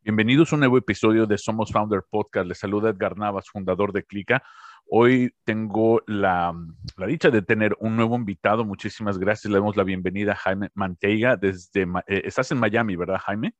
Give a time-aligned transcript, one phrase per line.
[0.00, 2.46] Bienvenidos a un nuevo episodio de Somos Founder Podcast.
[2.46, 4.42] Les saluda Edgar Navas, fundador de Clica.
[4.86, 6.54] Hoy tengo la,
[7.06, 8.64] dicha de tener un nuevo invitado.
[8.64, 9.50] Muchísimas gracias.
[9.50, 11.82] Le damos la bienvenida a Jaime Manteiga desde...
[12.06, 13.54] Eh, estás en Miami, ¿verdad, Jaime?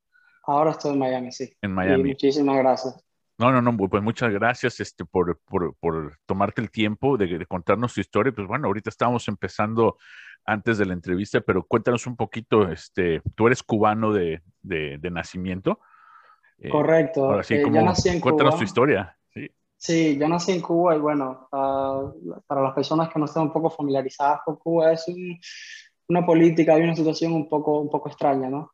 [0.44, 1.52] Ahora estoy en Miami, sí.
[1.60, 2.10] En Miami.
[2.10, 3.04] muchísimas gracias.
[3.36, 7.46] No, no, no, pues muchas gracias este, por, por, por tomarte el tiempo de, de,
[7.46, 8.32] contarnos tu historia.
[8.32, 9.98] Pues bueno, ahorita estamos empezando
[10.46, 15.10] antes de la entrevista, pero cuéntanos un poquito, este, tú eres cubano de, de, de
[15.10, 15.80] nacimiento.
[16.58, 17.24] Eh, Correcto.
[17.24, 19.16] Ahora sí, eh, en cuéntanos tu historia.
[19.32, 19.48] Sí.
[19.76, 23.52] sí, yo nací en Cuba y bueno, uh, para las personas que no estén un
[23.52, 25.38] poco familiarizadas con Cuba, es un,
[26.08, 28.72] una política y una situación un poco, un poco extraña, ¿no?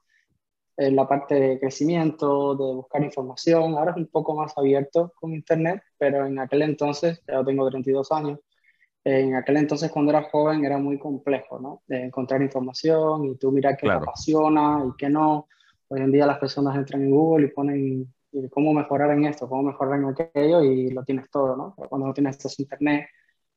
[0.77, 5.33] En la parte de crecimiento, de buscar información, ahora es un poco más abierto con
[5.33, 8.41] Internet, pero en aquel entonces, ya tengo 32 años,
[9.05, 11.83] en aquel entonces cuando era joven era muy complejo, ¿no?
[11.87, 15.47] De encontrar información y tú mirar qué te apasiona y qué no.
[15.95, 18.13] Hoy en día las personas entran en Google y ponen
[18.51, 21.73] cómo mejorar en esto, cómo mejorar en aquello y lo tienes todo, ¿no?
[21.77, 23.07] Pero cuando no tienes acceso a Internet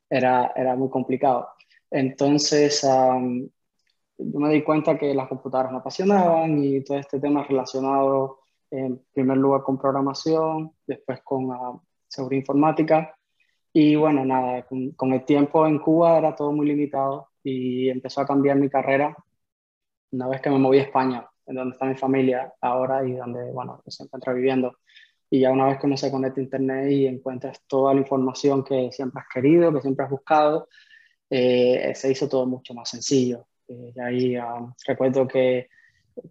[0.08, 1.50] era, era muy complicado.
[1.90, 8.42] Entonces, yo me di cuenta que las computadoras me apasionaban y todo este tema relacionado
[8.70, 13.18] en primer lugar con programación, después con uh, seguridad informática.
[13.74, 18.28] Y bueno, nada, con, el tiempo en Cuba era todo muy limitado y empezó a
[18.28, 19.16] cambiar mi carrera
[20.12, 23.82] una vez que me moví a España donde está mi familia ahora y donde, bueno,
[23.88, 24.78] se encuentra viviendo.
[25.30, 28.64] Y ya una vez que uno se conecta a Internet y encuentras toda la información
[28.64, 30.70] que siempre has querido, que siempre has buscado,
[31.30, 33.48] eh, se hizo todo mucho más sencillo.
[33.68, 35.68] Eh, y ahí um, recuerdo que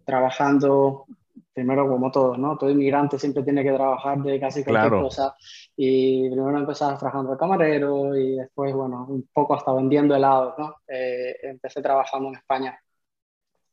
[0.03, 1.05] trabajando,
[1.53, 2.57] primero como todos, ¿no?
[2.57, 5.35] Todo inmigrante siempre tiene que trabajar de casi cualquier cosa.
[5.75, 10.75] Y primero empezaba trabajando de camarero y después, bueno, un poco hasta vendiendo helados, ¿no?
[10.87, 12.79] Eh, empecé trabajando en España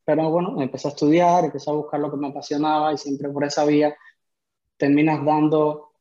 [0.04, 3.44] pero bueno, empecé a estudiar, empecé a buscar lo que me apasionaba y siempre por
[3.44, 3.96] esa vía
[4.76, 5.92] terminas dando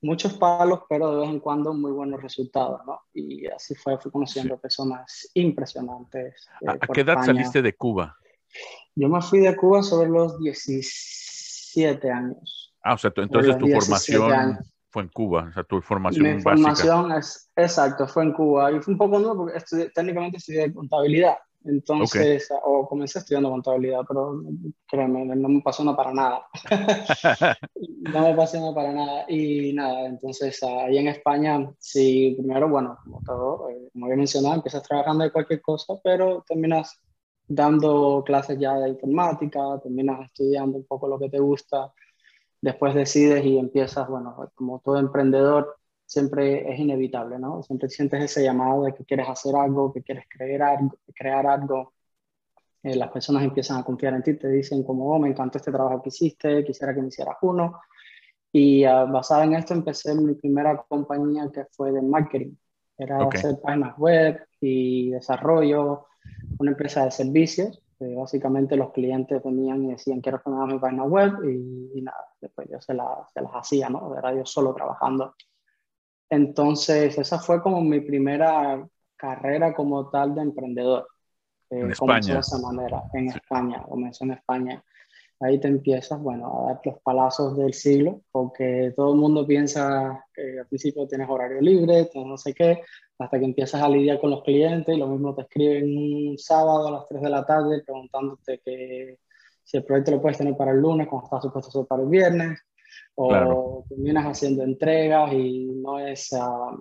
[0.00, 3.00] muchos palos, pero de vez en cuando muy buenos resultados, ¿no?
[3.12, 6.48] Y así fue, fui conociendo personas impresionantes.
[6.66, 8.16] ¿A, eh, qué edad saliste de Cuba?
[8.94, 12.74] Yo me fui de Cuba sobre los 17 años.
[12.82, 14.58] Ah, o sea, entonces tu formación
[14.90, 18.72] fue en Cuba, o sea, tu formación Mi formación es, exacto, fue en Cuba.
[18.72, 21.36] Y fue un poco nuevo porque técnicamente estudié contabilidad.
[21.64, 24.42] Entonces, o comencé estudiando contabilidad, pero
[24.86, 26.46] créeme, no me pasó nada para nada.
[27.76, 29.24] no me pasó nada para nada.
[29.28, 34.54] Y nada, entonces ahí en España, sí, primero, bueno, como todo, eh, como había mencionado,
[34.54, 37.00] empiezas trabajando de cualquier cosa, pero terminas
[37.46, 41.92] dando clases ya de informática, terminas estudiando un poco lo que te gusta,
[42.60, 45.77] después decides y empiezas, bueno, como todo emprendedor,
[46.08, 47.62] siempre es inevitable, ¿no?
[47.62, 51.92] Siempre sientes ese llamado de que quieres hacer algo, que quieres creer algo, crear algo.
[52.82, 55.70] Eh, las personas empiezan a confiar en ti, te dicen como, oh, me encantó este
[55.70, 57.78] trabajo que hiciste, quisiera que me hicieras uno.
[58.50, 62.54] Y uh, basada en esto empecé mi primera compañía que fue de marketing.
[62.96, 66.06] Era hacer páginas web y desarrollo,
[66.58, 67.82] una empresa de servicios.
[68.00, 72.32] básicamente los clientes venían y decían, quiero que me hagas mi página web y, nada,
[72.40, 74.16] después yo se, la, se las hacía, ¿no?
[74.16, 75.34] Era yo solo trabajando
[76.30, 81.08] entonces, esa fue como mi primera carrera como tal de emprendedor.
[81.70, 82.34] Eh, en España.
[82.34, 84.84] de esa manera, en España, comenzó en España.
[85.40, 90.24] Ahí te empiezas, bueno, a dar los palazos del siglo, porque todo el mundo piensa
[90.34, 92.82] que al principio tienes horario libre, tienes no sé qué,
[93.18, 96.88] hasta que empiezas a lidiar con los clientes y lo mismo te escriben un sábado
[96.88, 99.18] a las 3 de la tarde preguntándote que
[99.62, 102.08] si el proyecto lo puedes tener para el lunes, cuando está supuesto ser para el
[102.08, 102.58] viernes,
[103.14, 106.76] o terminas haciendo entregas y no es ah,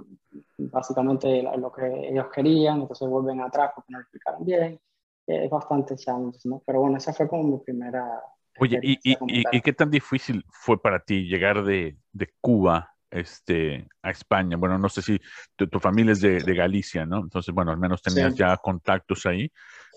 [0.57, 4.79] básicamente lo que ellos querían, entonces vuelven atrás porque no lo explicaron bien.
[5.25, 6.61] Es bastante challenge, ¿no?
[6.65, 8.21] Pero bueno, esa fue como mi primera...
[8.59, 9.17] Oye, ¿y, y,
[9.51, 14.57] y, qué tan difícil fue para ti llegar de, de Cuba este, a España?
[14.57, 15.19] Bueno, no sé si
[15.55, 17.19] tu, tu familia es de, de, Galicia, ¿no?
[17.19, 19.51] Entonces, bueno, al menos tenías ya contactos ahí,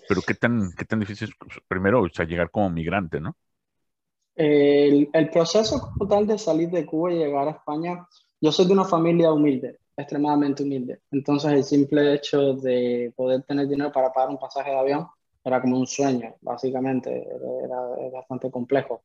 [0.07, 3.35] pero ¿qué tan, qué tan difícil es pues, primero o sea, llegar como migrante, ¿no?
[4.35, 8.07] El, proceso total de salir de Cuba y llegar a España,
[8.39, 11.01] yo soy de una familia humilde, extremadamente humilde.
[11.11, 15.07] Entonces el simple hecho de poder tener dinero para pagar un pasaje de avión
[15.43, 17.27] era como un sueño, básicamente,
[17.63, 19.01] era, bastante complejo.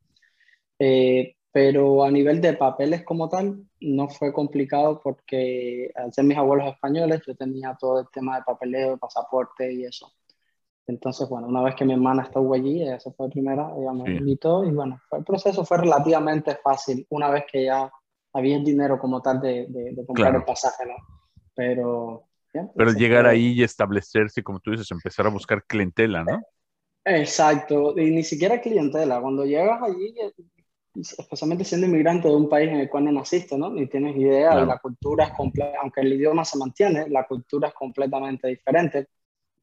[0.79, 6.37] Eh, pero a nivel de papeles como tal, no fue complicado porque al ser mis
[6.37, 10.13] abuelos españoles, yo tenía todo el tema de papeleo, pasaporte y eso.
[10.89, 14.17] Entonces, bueno, una vez que mi hermana estuvo allí, ella se fue primera, ella me
[14.17, 17.91] invitó y bueno, el proceso fue relativamente fácil una vez que ya
[18.33, 20.95] había el dinero como tal de, de, comprar el pasaje, ¿no?
[21.55, 22.25] Pero...
[22.75, 26.41] Pero llegar ahí y establecerse, como tú dices, empezar a buscar clientela, ¿no?
[27.05, 29.21] Exacto, y ni siquiera clientela.
[29.21, 30.15] Cuando llegas allí,
[30.95, 33.71] especialmente siendo inmigrante de un país en el cual no naciste, ¿no?
[33.71, 37.69] Ni tienes idea de la cultura es completa, aunque el idioma se mantiene, la cultura
[37.69, 39.09] es completamente diferente.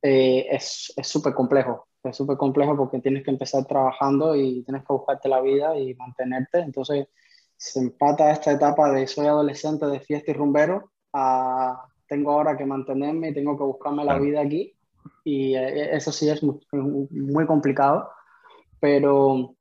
[0.06, 4.92] Eh, es súper complejo, es súper complejo porque tienes que empezar trabajando y tienes que
[4.94, 6.60] buscarte la vida y mantenerte.
[6.60, 7.08] Entonces
[7.56, 12.66] se empata esta etapa de soy adolescente de fiesta y rumbero a tengo ahora que
[12.66, 14.76] mantenerme y tengo que buscarme la vida aquí.
[15.24, 18.10] Y eh, eso sí es muy, muy complicado,
[18.82, 19.56] pero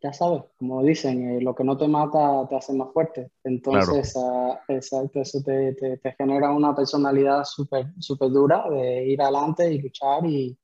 [0.00, 3.30] ya sabes, como dicen, eh, lo que no te mata te hace más fuerte.
[3.44, 9.72] Entonces, ah, exacto, eso te, te, genera una personalidad súper super dura de ir adelante
[9.72, 10.56] y luchar y,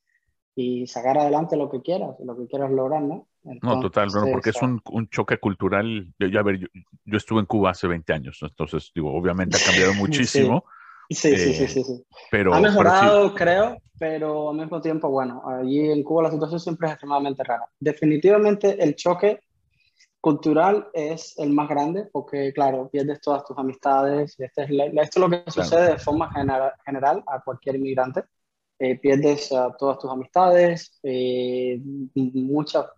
[0.54, 3.28] y, sacar adelante lo que quieras, lo que quieras lograr, ¿no?
[3.62, 6.12] no, total, porque es un, un, choque cultural.
[6.18, 6.60] Ya, ver,
[7.04, 10.64] yo, estuve en Cuba hace 20 años, entonces, digo, obviamente ha cambiado muchísimo.
[10.66, 10.77] Sí,
[11.14, 16.02] sí, sí, sí, sí, Pero, ha mejorado, creo, pero al mismo tiempo, bueno, allí en
[16.02, 17.68] Cuba la situación siempre es extremadamente rara.
[17.80, 19.40] Definitivamente el choque
[20.20, 24.34] cultural es el más grande porque, claro, pierdes todas tus amistades.
[24.38, 26.30] Este es esto es lo que sucede de forma
[26.84, 28.24] general a cualquier inmigrante.
[28.80, 31.80] Eh, pierdes todas tus amistades, eh,
[32.14, 32.88] mucha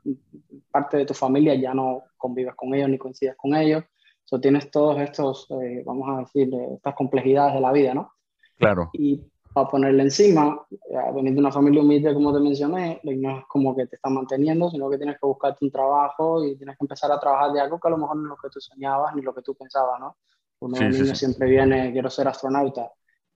[0.71, 3.85] parte de tu familia ya no convives con ellos ni coincides con ellos.
[4.31, 8.13] So, tienes todos estos, eh, vamos a decir, estas complejidades de la vida, ¿no?
[8.57, 8.89] Claro.
[8.93, 9.21] Y
[9.53, 10.65] para ponerle encima,
[11.13, 14.71] venir de una familia humilde, como te mencioné, no es como que te están manteniendo,
[14.71, 17.81] sino que tienes que buscarte un trabajo y tienes que empezar a trabajar de algo
[17.81, 19.99] que a lo mejor no es lo que tú soñabas ni lo que tú pensabas,
[19.99, 20.17] ¿no?
[20.61, 22.89] Uno de niño siempre viene, quiero ser astronauta,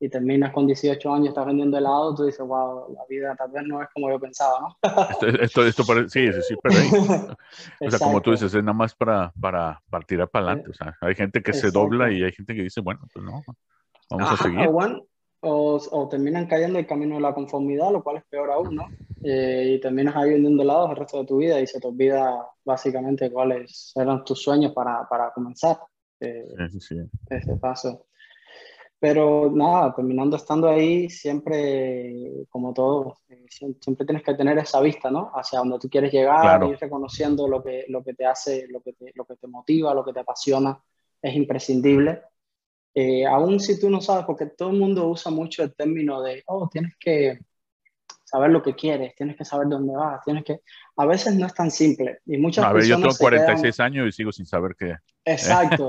[0.05, 3.63] y terminas con 18 años, estás vendiendo helado, tú dices, wow, la vida tal vez
[3.67, 4.77] no es como yo pensaba, ¿no?
[5.41, 7.37] esto, esto, sí, sí, sí, pero
[7.81, 10.75] o sea, como tú dices, es nada más para, para, para tirar para adelante, o
[10.75, 13.43] sea, hay gente que se dobla y hay gente que dice, bueno, pues no,
[14.11, 14.69] vamos a seguir.
[15.47, 18.89] O, o, terminan cayendo el camino de la conformidad, lo cual es peor aún, ¿no?
[19.23, 22.47] Eh, y terminas ahí vendiendo helados el resto de tu vida y se te olvida
[22.65, 25.79] básicamente cuáles eran tus sueños para, para comenzar
[26.21, 26.97] eh, sí, sí.
[27.29, 28.07] ese paso.
[29.05, 35.11] Pero nada, terminando estando ahí, siempre, como todo, eh, siempre tienes que tener esa vista,
[35.11, 35.31] ¿no?
[35.35, 38.95] Hacia donde tú quieres llegar, ir reconociendo lo que, lo que te hace, lo que
[38.95, 40.83] te, lo que te motiva, lo que te apasiona,
[41.21, 42.23] es imprescindible.
[42.95, 46.43] Eh, aún si tú no sabes, porque todo el mundo usa mucho el término de,
[46.47, 47.41] oh, tienes que
[48.35, 50.61] saber lo que quieres, tienes que saber dónde vas, tienes que...
[50.97, 52.19] A veces no es tan simple.
[52.27, 54.97] Y muchas a ver, yo tengo 46 años y sigo sin saber qué.
[55.25, 55.89] Exacto.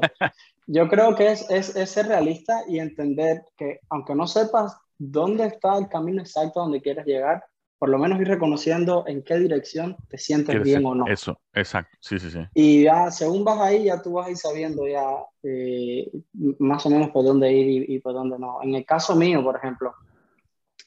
[0.68, 5.76] Yo creo que es, es, ser realista y entender que aunque no sepas dónde está
[5.80, 7.44] el camino exacto donde quieres llegar,
[7.80, 11.08] por lo menos ir reconociendo en qué dirección te sientes bien o no.
[11.08, 12.40] Eso, exacto, sí, sí, sí.
[12.54, 15.04] Y ya, según vas ahí, ya tú vas a ir sabiendo ya
[15.42, 16.12] eh,
[16.60, 18.62] más o menos por dónde ir y, por dónde no.
[18.62, 19.96] En el caso mío, por ejemplo,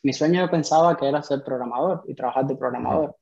[0.09, 3.15] mi sueño yo pensaba que era ser programador y trabajar de programador,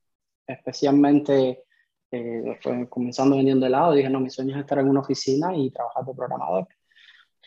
[0.46, 1.64] especialmente
[2.12, 6.04] eh, comenzando vendiendo helado, dije, no, mi sueño es estar en una oficina y trabajar
[6.04, 6.68] de programador.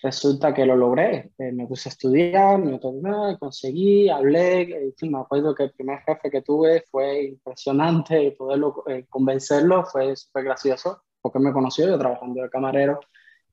[0.03, 5.19] Resulta que lo logré, eh, me puse a estudiar, me torné, conseguí, hablé, eh, me
[5.19, 11.03] acuerdo que el primer jefe que tuve fue impresionante poderlo eh, convencerlo fue súper gracioso,
[11.21, 12.99] porque me conoció yo trabajando de camarero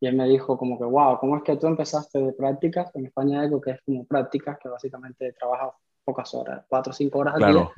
[0.00, 2.94] y él me dijo como que, wow, ¿cómo es que tú empezaste de prácticas?
[2.94, 5.72] En España hay algo que es como prácticas, que básicamente trabajas
[6.04, 7.68] pocas horas, cuatro o cinco horas al día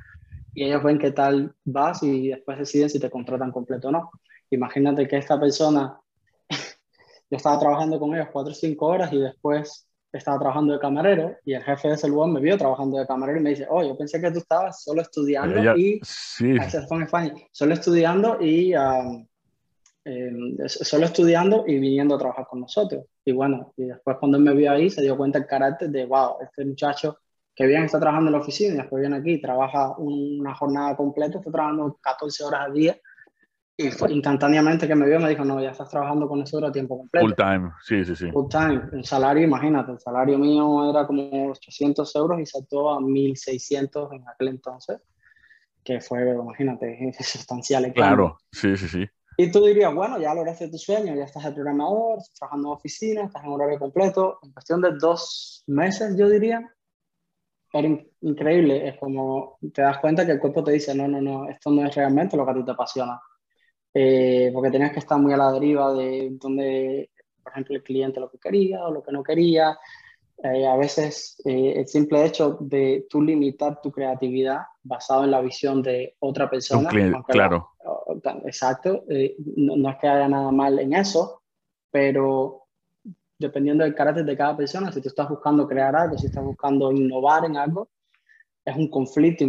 [0.55, 4.11] y ellos ven qué tal vas y después deciden si te contratan completo o no.
[4.51, 6.01] Imagínate que esta persona,
[7.31, 11.37] yo estaba trabajando con ellos cuatro o cinco horas y después estaba trabajando de camarero
[11.45, 13.85] y el jefe de ese lugar me vio trabajando de camarero y me dice, oh,
[13.85, 16.01] yo pensé que tú estabas solo estudiando y...
[16.03, 16.57] Sí.
[16.57, 18.75] España, solo estudiando y...
[20.11, 23.05] Em, solo estudiando y viniendo a trabajar con nosotros.
[23.27, 26.07] Y bueno, y después cuando él me vio ahí se dio cuenta el carácter de,
[26.07, 27.19] wow, este muchacho
[27.55, 31.51] que bien está trabajando en la oficina, después viene aquí, trabaja una jornada completa, está
[31.51, 32.97] trabajando 14 horas al día.
[33.77, 36.73] Y fue instantáneamente que me vio, me dijo, no, ya estás trabajando con nosotros a
[36.73, 37.27] tiempo completo.
[37.27, 38.31] Full time, sí, sí, sí.
[38.31, 38.81] Full time.
[38.93, 44.25] El salario, imagínate, el salario mío era como 800 euros y saltó a 1600 en
[44.27, 45.03] aquel entonces,
[45.85, 47.93] que fue, imagínate, sustancial.
[47.93, 49.07] Claro, sí, sí, sí.
[49.41, 52.75] Y tú dirías, bueno, ya lograste tu sueño, ya estás de programador, estás trabajando en
[52.75, 54.41] oficina, estás en horario completo.
[54.43, 56.61] En cuestión de dos meses, yo diría,
[57.73, 57.89] era
[58.21, 58.89] increíble.
[58.89, 61.87] Es como te das cuenta que el cuerpo te dice, no, no, no, esto no
[61.87, 63.21] es realmente lo que a ti te apasiona.
[63.95, 68.19] Eh, porque tenías que estar muy a la deriva de donde, por ejemplo, el cliente
[68.19, 69.79] lo que quería o lo que no quería.
[70.43, 75.41] Eh, a veces eh, el simple hecho de tú limitar tu creatividad basado en la
[75.41, 76.89] visión de otra persona.
[77.27, 77.71] claro.
[78.45, 79.05] exacto.
[79.57, 81.43] No, no, es que haya nada mal en eso,
[81.91, 82.67] pero
[83.39, 86.93] dependiendo del carácter de cada persona, si tú estás buscando crear algo, si estás buscando
[86.93, 87.89] innovar en algo,
[88.65, 89.45] es un conflicto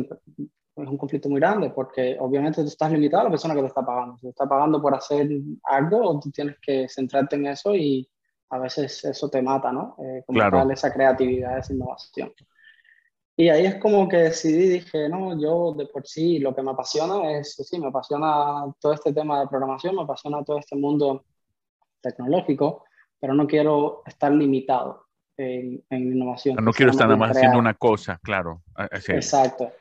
[0.84, 3.68] es un conflicto muy grande porque obviamente tú estás limitado a la persona que te
[3.68, 4.18] está pagando.
[4.18, 5.30] Si te está pagando por hacer
[5.64, 8.08] algo, tú tienes que centrarte en eso y
[8.50, 9.96] a veces eso te mata, ¿no?
[10.00, 10.70] Eh, como claro.
[10.72, 12.34] esa creatividad, esa innovación.
[13.38, 16.72] Y ahí es como que decidí, dije, no, yo de por sí lo que me
[16.72, 21.24] apasiona es, sí, me apasiona todo este tema de programación, me apasiona todo este mundo
[22.02, 22.84] tecnológico,
[23.20, 25.06] pero no quiero estar limitado
[25.38, 26.58] en, innovación.
[26.62, 28.62] No quiero estar nada más haciendo una cosa, claro.
[29.08, 29.72] Exacto.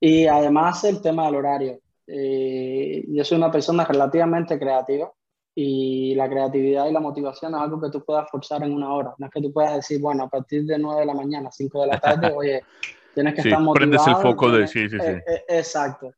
[0.00, 1.78] Y además el tema del horario.
[2.06, 5.12] Eh, yo soy una persona relativamente creativa
[5.62, 9.14] y la creatividad y la motivación es algo que tú puedas forzar en una hora.
[9.18, 11.82] No es que tú puedas decir, bueno, a partir de 9 de la mañana, 5
[11.82, 12.62] de la tarde, oye,
[13.14, 13.74] tienes que estar motivado.
[13.74, 15.06] Prendes el foco de, sí, sí, sí.
[15.06, 16.14] Eh, eh, exacto.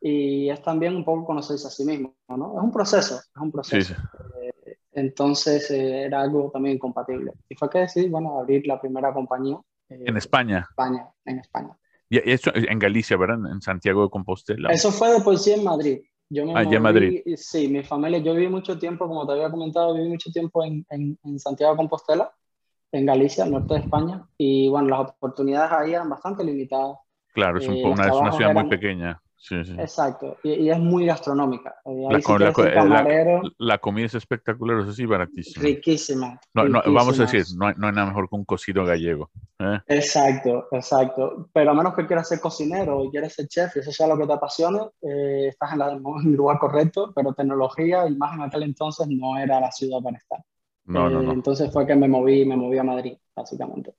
[0.00, 2.56] Y es también un poco conocerse a sí mismo, ¿no?
[2.56, 3.94] Es un proceso, es un proceso.
[4.40, 7.32] Eh, entonces era algo también incompatible.
[7.48, 9.58] Y fue que decidí, bueno, abrir la primera compañía.
[9.88, 10.64] en España.
[10.70, 11.76] España, en España.
[12.08, 13.50] Y eso en Galicia, ¿verdad?
[13.50, 14.70] En Santiago de Compostela.
[14.70, 16.02] Eso fue de por sí en Madrid.
[16.28, 17.22] Yo me Allá ah, en Madrid.
[17.36, 20.84] Sí, mi familia, yo viví mucho tiempo, como te había comentado, viví mucho tiempo en,
[20.90, 22.32] en, en Santiago de Compostela,
[22.92, 26.98] en Galicia, al norte de España, y bueno, las oportunidades ahí eran bastante limitadas.
[27.32, 29.22] Claro, es, eh, una, es una, ciudad muy pequeña.
[29.50, 31.76] Exacto, y, es muy gastronómica.
[31.84, 35.62] Eh, eh, la, comida es espectacular, es así baratísima.
[35.62, 36.40] Riquísima.
[36.54, 39.30] vamos a decir, no hay, nada mejor que un cocido gallego.
[39.58, 39.78] ¿eh?
[39.86, 41.48] Exacto, exacto.
[41.52, 44.18] Pero a menos que quieras ser cocinero y quieras ser chef y eso sea lo
[44.18, 49.06] que te apasione, estás en, el lugar correcto, pero tecnología y más en aquel entonces
[49.08, 50.40] no era la ciudad para estar.
[50.86, 51.32] No, no, no.
[51.32, 53.94] Entonces fue que me moví, me moví a Madrid, básicamente.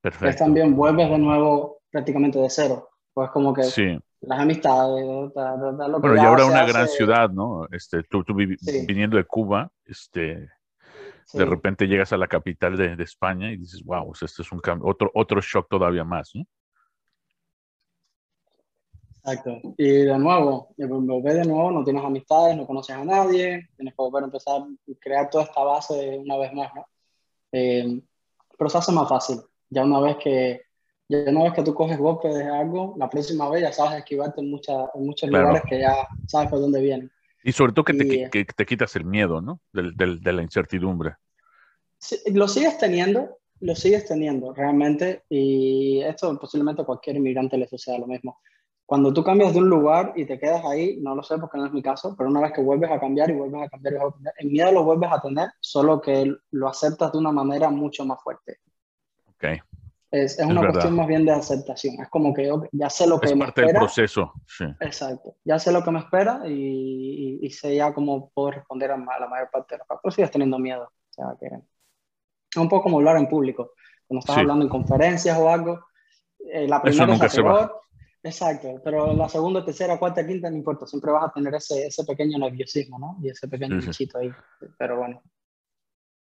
[0.00, 0.28] Perfecto.
[0.28, 2.88] Es también vuelves de nuevo prácticamente de cero.
[3.14, 5.04] Pues como que sí las amistades.
[5.34, 7.66] bueno, y ahora una gran ciudad, ¿no?
[7.70, 10.48] Este, tú, tú viniendo de Cuba, este,
[11.32, 14.60] de repente llegas a la capital de, de España y dices, wow, este es un
[14.82, 16.44] otro, otro shock todavía más, ¿no?
[19.24, 19.60] Exacto.
[19.76, 24.02] Y de nuevo, volver de nuevo, no tienes amistades, no conoces a nadie, tienes que
[24.02, 24.66] volver a empezar a
[25.00, 26.86] crear toda esta base una vez más, ¿no?
[27.52, 28.02] Eh,
[28.58, 29.40] pero se hace más fácil.
[29.70, 30.62] Ya una vez que
[31.12, 34.40] ya una vez que tú coges golpe de algo, la próxima vez ya sabes esquivarte
[34.40, 37.10] en, mucha, en muchos lugares que ya sabes por dónde vienen.
[37.44, 39.60] Y sobre todo que, te, que, te quitas el miedo, ¿no?
[39.72, 41.16] Del, del, de la incertidumbre.
[42.32, 47.98] lo sigues teniendo, lo sigues teniendo realmente, y esto posiblemente a cualquier inmigrante le suceda
[47.98, 48.38] lo mismo.
[48.86, 51.66] Cuando tú cambias de un lugar y te quedas ahí, no lo sé porque no
[51.66, 53.96] es mi caso, pero una vez que vuelves a cambiar y vuelves a cambiar y
[53.96, 57.32] vuelves a cambiar, el miedo lo vuelves a tener, solo que lo aceptas de una
[57.32, 58.58] manera mucho más fuerte.
[59.30, 59.62] Ok.
[60.12, 61.94] Es, es una cuestión más bien de aceptación.
[62.02, 64.34] Es como que ya sé lo que es me parte del proceso.
[64.46, 64.64] Sí.
[64.80, 65.36] Exacto.
[65.42, 69.26] Ya sé lo que me espera y, y, sé ya cómo puedo responder a la
[69.26, 70.00] mayor parte de los casos.
[70.02, 70.82] Pero sigues teniendo miedo.
[70.84, 73.72] O sea, que es un poco como hablar en público.
[74.06, 75.80] Cuando estás hablando en conferencias o algo,
[76.38, 77.80] eh, la primera nunca es peor.
[78.24, 82.04] Exacto, pero la segunda, tercera, cuarta, quinta, no importa, siempre vas a tener ese, ese
[82.04, 83.16] pequeño nerviosismo, ¿no?
[83.20, 84.30] Y ese pequeño sí, ahí.
[84.78, 85.22] Pero bueno,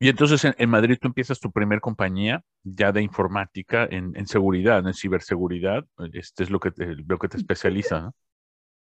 [0.04, 4.86] y entonces en, Madrid tú empiezas tu primer compañía ya de informática en, en seguridad,
[4.86, 5.86] en ciberseguridad.
[6.12, 8.16] Este es lo que te, lo que te especializa, ¿no?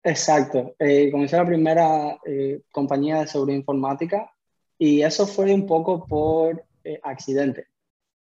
[0.05, 0.77] Exacto.
[0.79, 4.31] Eh, comencé la primera eh, compañía de seguridad informática
[4.79, 7.67] y eso fue un poco por eh, accidente.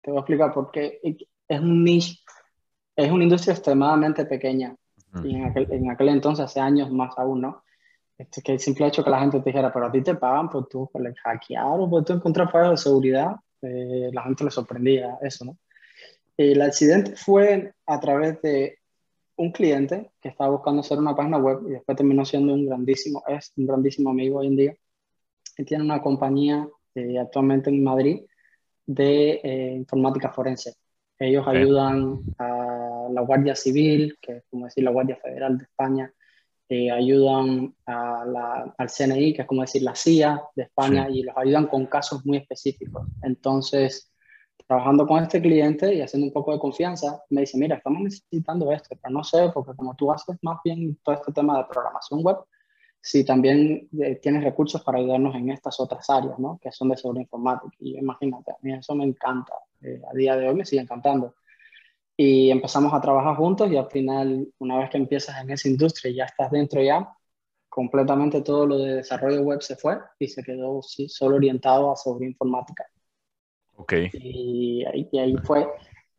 [0.04, 1.00] Te voy a explicar por qué.
[1.48, 2.20] Es un niche,
[2.96, 4.76] es una industria extremadamente pequeña.
[5.24, 7.64] Y en aquel, en aquel entonces, hace años más aún, ¿no?
[8.18, 10.50] Este, que el simple hecho que la gente te dijera, pero a ti te pagan
[10.50, 14.52] por tú por hackear o por tú encontrar fallos de seguridad, eh, la gente le
[14.52, 15.58] sorprendía eso, ¿no?
[16.38, 18.80] El accidente fue a través de
[19.38, 23.24] un cliente que estaba buscando hacer una página web y después terminó siendo un grandísimo,
[23.28, 24.76] es un grandísimo amigo hoy en día.
[25.58, 28.22] Y tiene una compañía eh, actualmente en Madrid
[28.86, 30.76] de eh, informática forense.
[31.18, 36.14] Ellos ayudan a la Guardia Civil, que es como decir la Guardia Federal de España,
[36.70, 41.24] eh, ayudan a la, al CNI, que es como decir la CIA de España, y
[41.24, 43.08] los ayudan con casos muy específicos.
[43.22, 44.12] Entonces,
[44.68, 48.72] trabajando con este cliente y haciendo un poco de confianza, me dice, mira, estamos necesitando
[48.72, 52.24] esto, pero no sé, porque como tú haces más bien todo este tema de programación
[52.24, 52.38] web,
[53.00, 56.58] si también eh, tienes recursos para ayudarnos en estas otras áreas, ¿no?
[56.60, 57.76] Que son de seguridad informática.
[57.80, 59.54] Y imagínate, a mí eso me encanta.
[59.82, 61.36] Eh, a día de hoy me sigue encantando
[62.18, 66.12] y empezamos a trabajar juntos y al final, una vez que empiezas en esa industria
[66.12, 67.10] y ya estás dentro ya,
[67.68, 71.96] completamente todo lo de desarrollo web se fue y se quedó sí, solo orientado a
[71.98, 72.86] sobre informática.
[73.76, 73.94] Ok.
[74.14, 75.68] Y, y, ahí fue,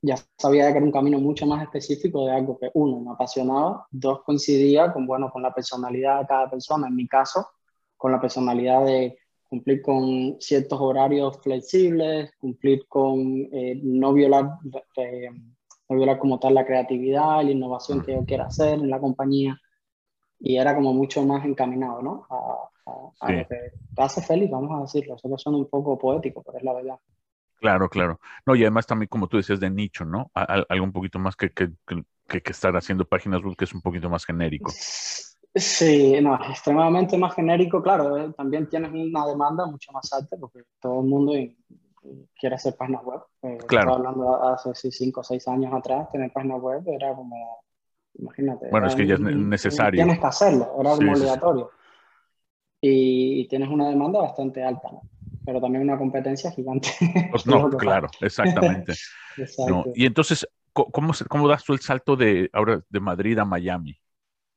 [0.03, 3.87] ya sabía que era un camino mucho más específico de algo que uno me apasionaba,
[3.91, 7.49] dos coincidía con, bueno, con la personalidad de cada persona, en mi caso,
[7.97, 9.17] con la personalidad de
[9.49, 14.59] cumplir con ciertos horarios flexibles, cumplir con eh, no violar
[14.97, 15.31] eh,
[15.89, 19.61] no violar como tal la creatividad, la innovación que yo quiera hacer en la compañía.
[20.39, 22.27] Y era como mucho más encaminado, ¿no?
[22.29, 22.69] A,
[23.21, 25.17] a, lo que te hace feliz, vamos a decirlo.
[25.17, 26.99] Eso suena un poco poético, pero es la verdad.
[27.59, 28.21] Claro, claro.
[28.45, 30.31] No, y además también, como tú decías, de nicho, ¿no?
[30.35, 33.81] Algo un poquito más que, que, que, que estar haciendo páginas web que es un
[33.81, 34.71] poquito más genérico.
[35.57, 40.37] Sí, no, es extremadamente más genérico, claro, eh, también tienes una demanda mucho más alta
[40.39, 41.33] porque todo el mundo
[42.39, 43.21] quiere hacer páginas web.
[43.43, 43.91] Eh, claro.
[43.91, 47.65] Estaba hablando hace cinco o seis años atrás, tener páginas web era como,
[48.15, 48.69] imagínate.
[48.71, 50.03] Bueno, es que ya es necesario.
[50.03, 51.71] Tienes que hacerlo, era como obligatorio.
[52.81, 55.03] Y, tienes una demanda bastante alta, ¿no?
[55.45, 56.89] pero también una competencia gigante.
[57.31, 58.95] Pues no, claro, exactamente.
[59.95, 63.97] y entonces, ¿cómo, ¿cómo das tú el salto de ahora de Madrid a Miami?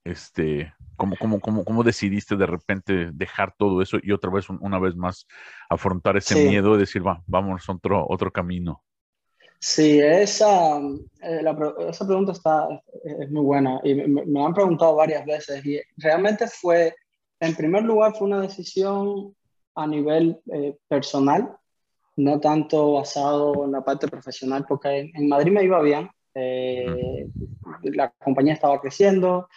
[0.03, 4.77] Este, ¿cómo, cómo, cómo, cómo decidiste de repente dejar todo eso y otra vez, una
[4.77, 5.25] vez más,
[5.69, 8.83] afrontar ese miedo y decir, va, vamos a otro, otro camino?
[9.61, 10.79] Sí, esa,
[11.21, 11.43] eh,
[11.89, 12.67] esa pregunta está,
[13.03, 16.95] es muy buena y me, han preguntado varias veces y realmente fue,
[17.39, 19.35] en primer lugar, fue una decisión
[19.75, 21.57] a nivel eh, personal,
[22.15, 27.27] no tanto basado en la parte profesional, porque en, Madrid me iba bien, eh,
[27.83, 29.47] la compañía estaba creciendo,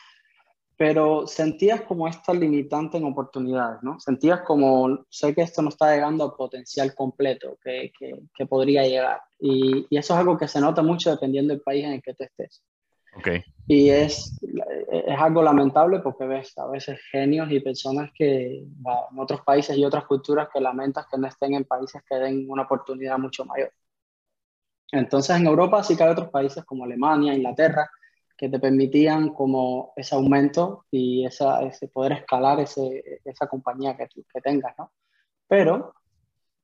[0.84, 4.00] pero sentías como esta limitante en oportunidades, ¿no?
[4.00, 9.20] Sentías como, sé que esto no está llegando al potencial completo que, que, podría llegar.
[9.38, 12.14] Y, y, eso es algo que se nota mucho dependiendo del país en el que
[12.14, 12.64] te estés.
[13.16, 13.44] Okay.
[13.68, 14.36] Y es,
[14.90, 19.84] es algo lamentable porque ves a veces genios y personas que en otros países y
[19.84, 23.70] otras culturas que lamentas que no estén en países que den una oportunidad mucho mayor.
[24.90, 27.88] Entonces en Europa sí que hay otros países como Alemania, Inglaterra,
[28.42, 34.08] que te permitían como ese aumento y esa, ese poder escalar ese, esa compañía que,
[34.08, 34.90] que tengas, ¿no?
[35.46, 35.94] Pero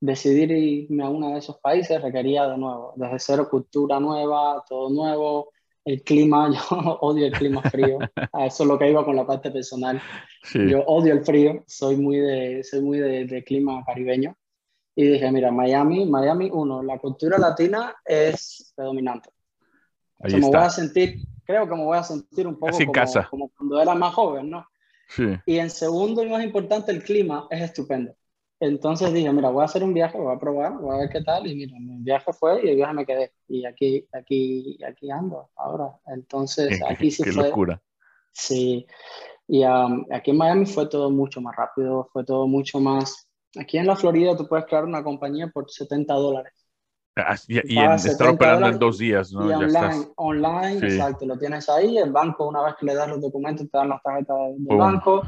[0.00, 4.90] decidir irme a uno de esos países requería de nuevo, desde cero cultura nueva, todo
[4.90, 5.52] nuevo,
[5.84, 8.00] el clima, yo odio el clima frío,
[8.32, 10.02] a eso es lo que iba con la parte personal.
[10.52, 14.36] Yo odio el frío, soy muy de, soy muy de, de clima caribeño.
[14.96, 19.30] Y dije, mira, Miami, Miami, uno, la cultura latina es predominante.
[20.24, 23.26] me voy a sentir creo que me voy a sentir un poco como, casa.
[23.30, 24.66] como cuando era más joven, ¿no?
[25.08, 25.24] Sí.
[25.46, 28.14] Y en segundo y más importante, el clima es estupendo.
[28.60, 31.22] Entonces dije, mira, voy a hacer un viaje, voy a probar, voy a ver qué
[31.22, 31.46] tal.
[31.46, 33.32] Y mira, mi viaje fue y el viaje me quedé.
[33.48, 35.98] Y aquí, aquí, aquí ando ahora.
[36.08, 37.44] Entonces, aquí sí qué fue.
[37.44, 37.80] locura.
[38.32, 38.86] Sí.
[39.46, 43.26] Y um, aquí en Miami fue todo mucho más rápido, fue todo mucho más.
[43.58, 46.52] Aquí en la Florida tú puedes crear una compañía por 70 dólares.
[47.26, 49.48] Ah, y, estar operando en dos días, ¿no?
[49.48, 53.20] Y online, online exacto, lo tienes ahí, el banco, una vez que le das los
[53.20, 55.22] documentos, te dan las tarjetas del banco,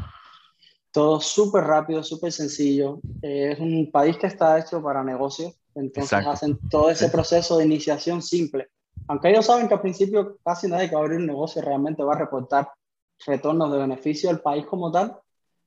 [0.93, 3.01] todo súper rápido, súper sencillo.
[3.23, 7.65] Eh, es un país que está hecho para negocios, entonces hacen todo ese proceso de
[7.65, 8.69] iniciación simple.
[9.09, 12.03] Aunque ellos saben que al principio casi nadie que va a abrir un negocio realmente
[12.03, 12.69] va a reportar
[13.27, 15.17] retornos de beneficio al país como tal,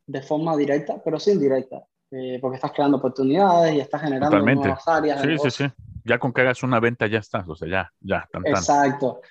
[0.05, 4.87] de forma directa, pero sin directa, eh, porque estás creando oportunidades y estás generando nuevas
[4.87, 5.21] áreas.
[5.21, 5.65] Sí, sí, sí
[6.03, 9.21] ya con que hagas una venta ya estás, o sea, ya, ya, tan, Exacto.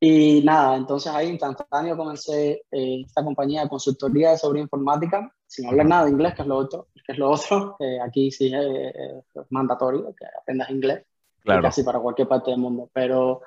[0.00, 5.86] Y nada, entonces ahí instantáneo comencé eh, esta compañía de consultoría de informática, sin hablar
[5.86, 10.14] nada de inglés, que es lo otro, que es lo otro, aquí sí es, mandatorio
[10.14, 11.04] que aprendas inglés,
[11.42, 11.62] claro.
[11.62, 13.40] casi para cualquier parte del mundo, pero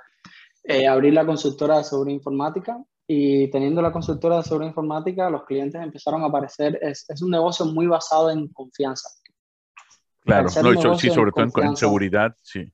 [0.63, 6.23] eh, abrí la consultora de informática y teniendo la consultora de informática, los clientes empezaron
[6.23, 9.09] a aparecer, es, es un negocio muy basado en confianza.
[10.23, 12.71] Claro, no, sí, sobre todo en, seguridad, sí.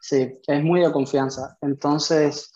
[0.00, 1.56] Sí, es muy de confianza.
[1.62, 2.52] Entonces,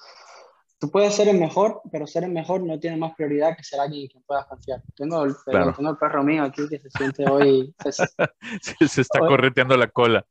[0.78, 3.80] tú puedes ser el mejor, pero ser el mejor no tiene más prioridad que ser
[3.80, 4.82] alguien en quien puedas confiar.
[4.94, 7.74] Tengo el, tengo el perro mío aquí que se siente hoy...
[8.60, 10.24] Se, se está correteando la cola.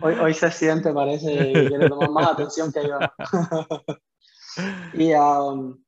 [0.00, 2.98] Hoy, hoy se siente, parece, que quiere tomar más atención que yo.
[4.94, 5.83] y um,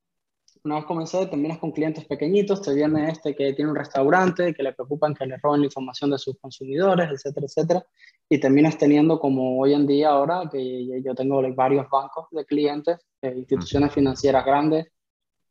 [0.67, 4.63] una vez comencé, terminas con clientes pequeñitos, te viene este que tiene un restaurante, que
[4.63, 7.87] le preocupan que le roben la información de sus consumidores, etcétera, etcétera,
[8.29, 12.99] y terminas teniendo como hoy en día ahora, que yo tengo varios bancos de clientes,
[13.23, 14.87] eh, instituciones financieras grandes,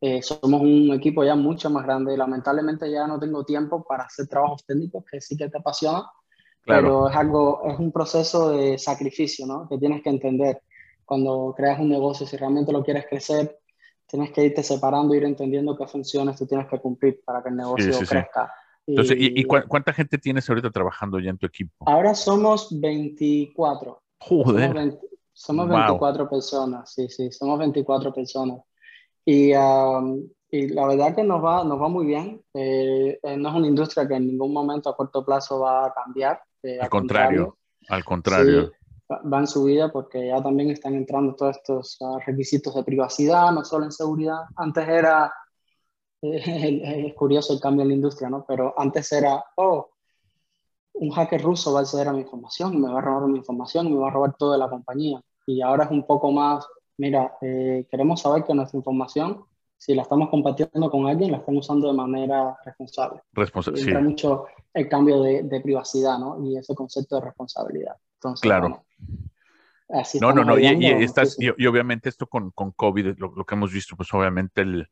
[0.02, 2.14] eh, somos un equipo ya mucho más grande.
[2.14, 6.04] Y lamentablemente ya no tengo tiempo para hacer trabajos técnicos que sí que te apasiona,
[6.66, 9.68] pero es algo, es un proceso de sacrificio, ¿no?
[9.70, 10.62] Que tienes que entender.
[11.06, 13.60] Cuando creas un negocio, si realmente lo quieres crecer,
[14.08, 17.56] tienes que irte separando, ir entendiendo qué funciones tú tienes que cumplir para que el
[17.56, 18.52] negocio crezca.
[18.88, 21.90] Entonces, ¿y, cuánta gente tienes ahorita trabajando ya en tu equipo?
[21.90, 24.02] Ahora somos 24.
[24.20, 25.00] Joder.
[25.34, 28.62] Somos, 24 personas, sí, sí, somos 24 personas.
[29.26, 32.42] Y, um, y, la verdad que nos va, nos va muy bien.
[32.54, 35.94] Eh, eh, no es una industria que en ningún momento a corto plazo va a
[35.94, 36.42] cambiar.
[36.64, 37.58] Eh, al contrario,
[37.90, 38.72] al contrario.
[39.10, 43.64] Va en subida porque ya también están entrando todos estos ah, requisitos de privacidad, no
[43.64, 44.40] solo en seguridad.
[44.56, 45.34] Antes era,
[46.22, 48.46] es curioso el cambio en la industria, ¿no?
[48.48, 49.90] Pero antes era, oh,
[50.94, 53.38] un hacker ruso va a acceder a mi información y me va a robar mi
[53.38, 55.22] información y me va a robar toda la compañía.
[55.46, 56.66] Y ahora es un poco más,
[56.98, 59.46] mira, eh, queremos saber que nuestra información,
[59.78, 63.22] si la estamos compartiendo con alguien, la estamos usando de manera responsable.
[63.34, 63.94] Responsable, sí.
[63.94, 66.44] mucho el cambio de, de, privacidad, ¿no?
[66.44, 67.96] Y ese concepto de responsabilidad.
[68.26, 68.86] Entonces, claro.
[70.20, 73.46] no, no, no, y, y, estás, y, y, obviamente esto con, con COVID, lo, lo,
[73.46, 74.90] que hemos visto, pues obviamente el,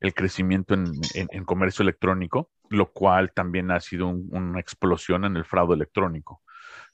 [0.00, 5.24] el crecimiento en, en, en, comercio electrónico, lo cual también ha sido un, una explosión
[5.24, 6.42] en el fraude electrónico.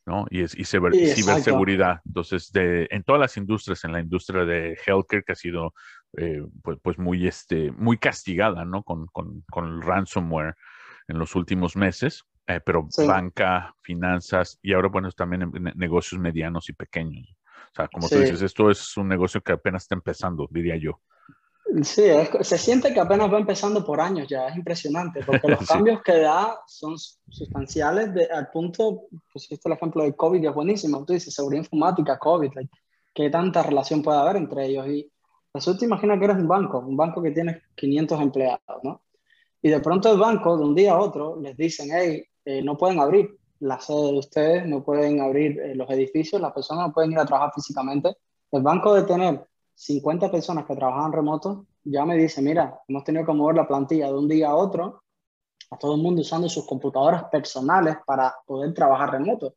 [0.04, 0.26] ¿no?
[0.30, 2.00] Y, es, y ciber, ciberseguridad.
[2.06, 5.74] Entonces, de, en todas las industrias, en la industria de healthcare, que ha sido
[6.16, 8.82] eh, pues, pues, muy, este, muy castigada, ¿no?
[8.82, 10.54] Con, con, con el ransomware
[11.08, 13.06] en los últimos meses, eh, pero sí.
[13.06, 17.36] banca, finanzas y ahora, bueno, también en, negocios medianos y pequeños.
[17.72, 18.14] O sea, como sí.
[18.14, 20.98] tú dices, esto es un negocio que apenas está empezando, diría yo.
[21.82, 25.58] Sí, es, se siente que apenas va empezando por años ya, es impresionante, porque los
[25.60, 25.66] sí.
[25.66, 30.54] cambios que da son sustanciales de, al punto, pues este el ejemplo de COVID es
[30.54, 32.70] buenísimo, tú dices seguridad informática, COVID, like,
[33.14, 34.88] ¿qué tanta relación puede haber entre ellos?
[34.88, 35.12] Y
[35.52, 39.02] eso te imaginas que eres un banco, un banco que tiene 500 empleados, ¿no?
[39.60, 42.78] Y de pronto el banco, de un día a otro, les dicen, hey, eh, no
[42.78, 46.94] pueden abrir la sede de ustedes, no pueden abrir eh, los edificios, las personas no
[46.94, 48.16] pueden ir a trabajar físicamente.
[48.50, 53.26] El banco de tener 50 personas que trabajaban remoto, ya me dice, mira, hemos tenido
[53.26, 55.02] que mover la plantilla de un día a otro,
[55.70, 59.54] a todo el mundo usando sus computadoras personales para poder trabajar remoto.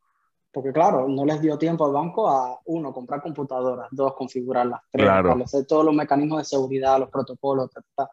[0.51, 5.05] Porque claro, no les dio tiempo al banco a, uno, comprar computadoras, dos, configurarlas, tres,
[5.05, 5.29] claro.
[5.29, 8.09] establecer todos los mecanismos de seguridad, los protocolos, ta, ta.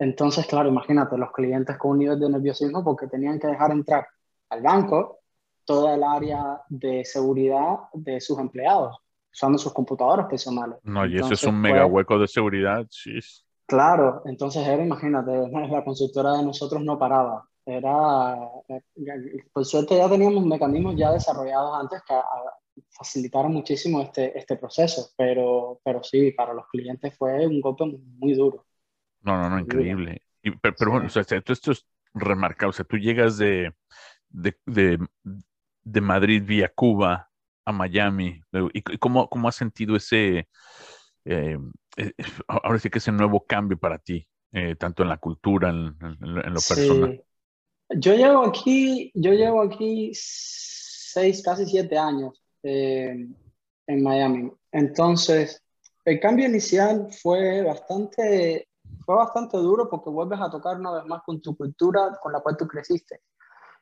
[0.00, 4.06] Entonces, claro, imagínate, los clientes con un nivel de nerviosismo porque tenían que dejar entrar
[4.48, 5.18] al banco
[5.66, 8.96] toda el área de seguridad de sus empleados
[9.30, 10.78] usando sus computadoras personales.
[10.84, 13.18] No, y entonces, eso es un mega pues, hueco de seguridad, sí.
[13.66, 15.32] Claro, entonces era, imagínate,
[15.70, 17.46] la consultora de nosotros no paraba.
[17.66, 18.38] Era,
[19.52, 22.14] por suerte ya teníamos mecanismos ya desarrollados antes que
[22.88, 27.84] facilitaron muchísimo este, este proceso, pero, pero sí, para los clientes fue un golpe
[28.18, 28.64] muy duro.
[29.22, 30.22] No, no, no, increíble.
[30.42, 33.74] Y, pero, pero, bueno, o sea, esto, esto es remarcado, o sea, tú llegas de,
[34.28, 34.98] de, de,
[35.82, 37.30] de Madrid vía Cuba
[37.64, 38.40] a Miami?
[38.72, 40.48] ¿Y cómo, cómo has sentido ese,
[41.24, 41.58] eh,
[42.48, 46.16] ahora sí que ese nuevo cambio para ti, eh, tanto en la cultura, en, en,
[46.22, 47.22] en lo personal?
[47.90, 53.26] Yo llevo aquí, yo llevo aquí seis, casi siete años eh,
[53.86, 54.50] en Miami.
[54.70, 55.62] Entonces,
[56.04, 58.68] el cambio inicial fue bastante,
[59.10, 62.38] fue bastante duro porque vuelves a tocar una vez más con tu cultura con la
[62.38, 63.22] cual tú creciste.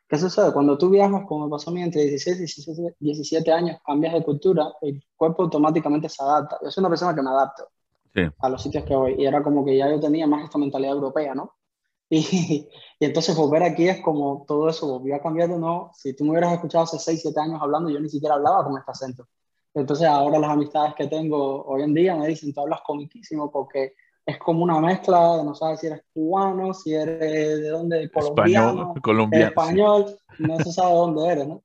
[0.09, 0.55] ¿Qué sucede?
[0.55, 4.25] Cuando tú viajas, como me pasó a mí, entre 16 y 17, años, cambias de
[4.25, 6.59] cultura, el cuerpo automáticamente se adapta.
[6.62, 7.69] Yo soy una persona que me adapto
[8.14, 8.23] sí.
[8.38, 9.17] a los sitios que voy.
[9.19, 11.57] Y era como que ya yo tenía más esta mentalidad europea, ¿no?
[12.11, 12.67] Y,
[12.99, 15.91] y, entonces volver aquí es como todo eso volvió a cambiar de nuevo.
[15.95, 18.79] Si tú me hubieras escuchado hace 6, 7 años hablando, yo ni siquiera hablaba con
[18.79, 19.29] este acento.
[19.75, 23.93] Entonces ahora las amistades que tengo hoy en día me dicen, tú hablas comiquísimo porque
[24.29, 27.19] es como una mezcla de no sabes si eres cubano, si eres
[27.62, 30.05] de dónde, colombiano, español, colombiano, español
[30.37, 30.43] sí.
[30.43, 31.62] no se sabe dónde eres, ¿no?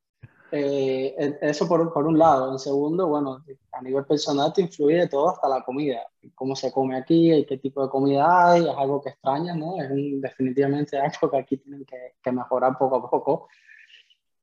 [0.49, 2.53] Eh, e, eso por, por, un lado.
[2.53, 6.03] En segundo, bueno, a nivel personal te influye todo hasta la comida.
[6.35, 9.81] Cómo se come aquí, qué tipo de comida hay, es algo que extrañas, ¿no?
[9.81, 13.49] Es un, definitivamente algo que aquí tienen que, que, mejorar poco a poco.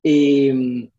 [0.03, 0.93] Y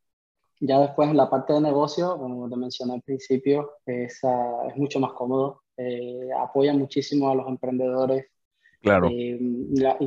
[0.59, 4.75] ya después en la parte de negocio, como te mencioné al principio, es, uh, es
[4.75, 8.25] mucho más cómodo eh, apoya muchísimo a los emprendedores.
[8.81, 9.09] Claro.
[9.11, 9.37] Eh,
[9.73, 9.97] la,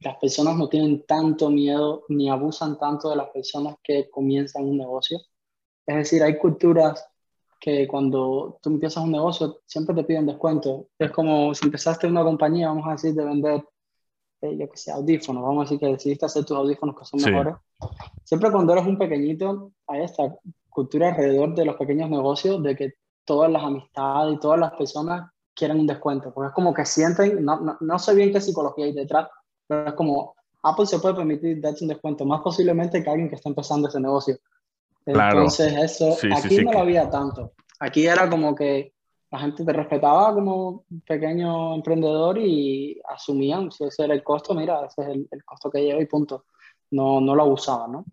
[0.00, 4.78] las personas no tienen tanto miedo ni abusan tanto de las personas que comienzan un
[4.78, 5.18] negocio.
[5.86, 7.04] Es decir, hay culturas
[7.62, 10.88] que cuando tú empiezas un negocio siempre te piden descuento.
[10.98, 13.64] Es como si empezaste una compañía, vamos a decir, de vender,
[14.40, 17.20] eh, yo que sé, audífonos, vamos a decir que decidiste hacer tus audífonos que son
[17.20, 17.30] sí.
[17.30, 17.54] mejores.
[18.24, 20.36] Siempre cuando eres un pequeñito hay esta
[20.70, 25.30] cultura alrededor de los pequeños negocios de que todas las amistades y todas las personas
[25.54, 28.86] quieren un descuento, porque es como que sienten, no, no, no sé bien qué psicología
[28.86, 29.28] hay detrás,
[29.66, 33.34] pero es como Apple se puede permitir darte un descuento, más posiblemente que alguien que
[33.34, 34.38] está empezando ese negocio.
[35.04, 35.38] Claro.
[35.38, 37.52] Entonces, eso, sí, aquí sí, sí, no lo había tanto.
[37.80, 38.92] Aquí era como que
[39.30, 44.86] la gente te respetaba como pequeño emprendedor y asumían si ese era el costo, mira,
[44.86, 46.44] ese es el, el costo que llevo y punto.
[46.92, 48.04] No, no lo abusaban, ¿no?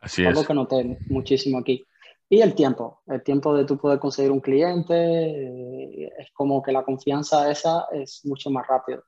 [0.00, 0.46] Así Algo es.
[0.46, 1.84] que noté muchísimo aquí.
[2.32, 6.72] Y el tiempo, el tiempo de tú poder conseguir un cliente, eh, es como que
[6.72, 9.04] la confianza esa es mucho más rápido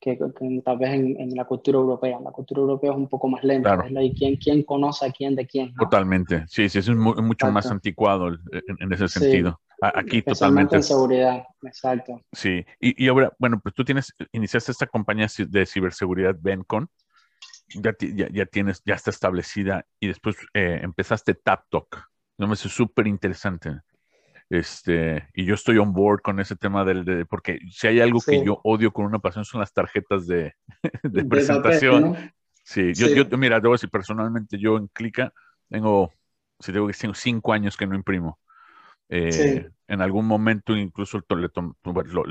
[0.00, 0.18] que,
[0.64, 2.18] tal vez en, la cultura europea.
[2.24, 3.76] La cultura europea es un poco más lenta.
[3.76, 4.00] Claro.
[4.00, 5.74] ¿Y quién, quién conoce a quién de quién?
[5.74, 6.46] Totalmente.
[6.48, 9.60] Sí, sí, es mucho más anticuado en, ese sentido.
[9.82, 10.76] Aquí totalmente.
[10.76, 12.18] en seguridad, exacto.
[12.32, 16.88] Sí, y, y, ahora, bueno, pues tú tienes, iniciaste esta compañía de ciberseguridad Bencon,
[17.74, 22.13] ya, ya, ya tienes, ya está establecida y después eh, empezaste TapTalk.
[22.38, 23.80] No me hace súper interesante.
[24.50, 28.20] Este, y yo estoy on board con ese tema del, de, porque si hay algo
[28.20, 30.54] que yo odio con una pasión son las tarjetas de,
[31.02, 32.32] de presentación.
[32.62, 35.32] sí, yo, yo, mira, debo decir, personalmente yo en Clica
[35.68, 36.12] tengo,
[36.60, 38.38] si tengo que tengo cinco años que no imprimo.
[39.08, 41.22] Eh, en algún momento incluso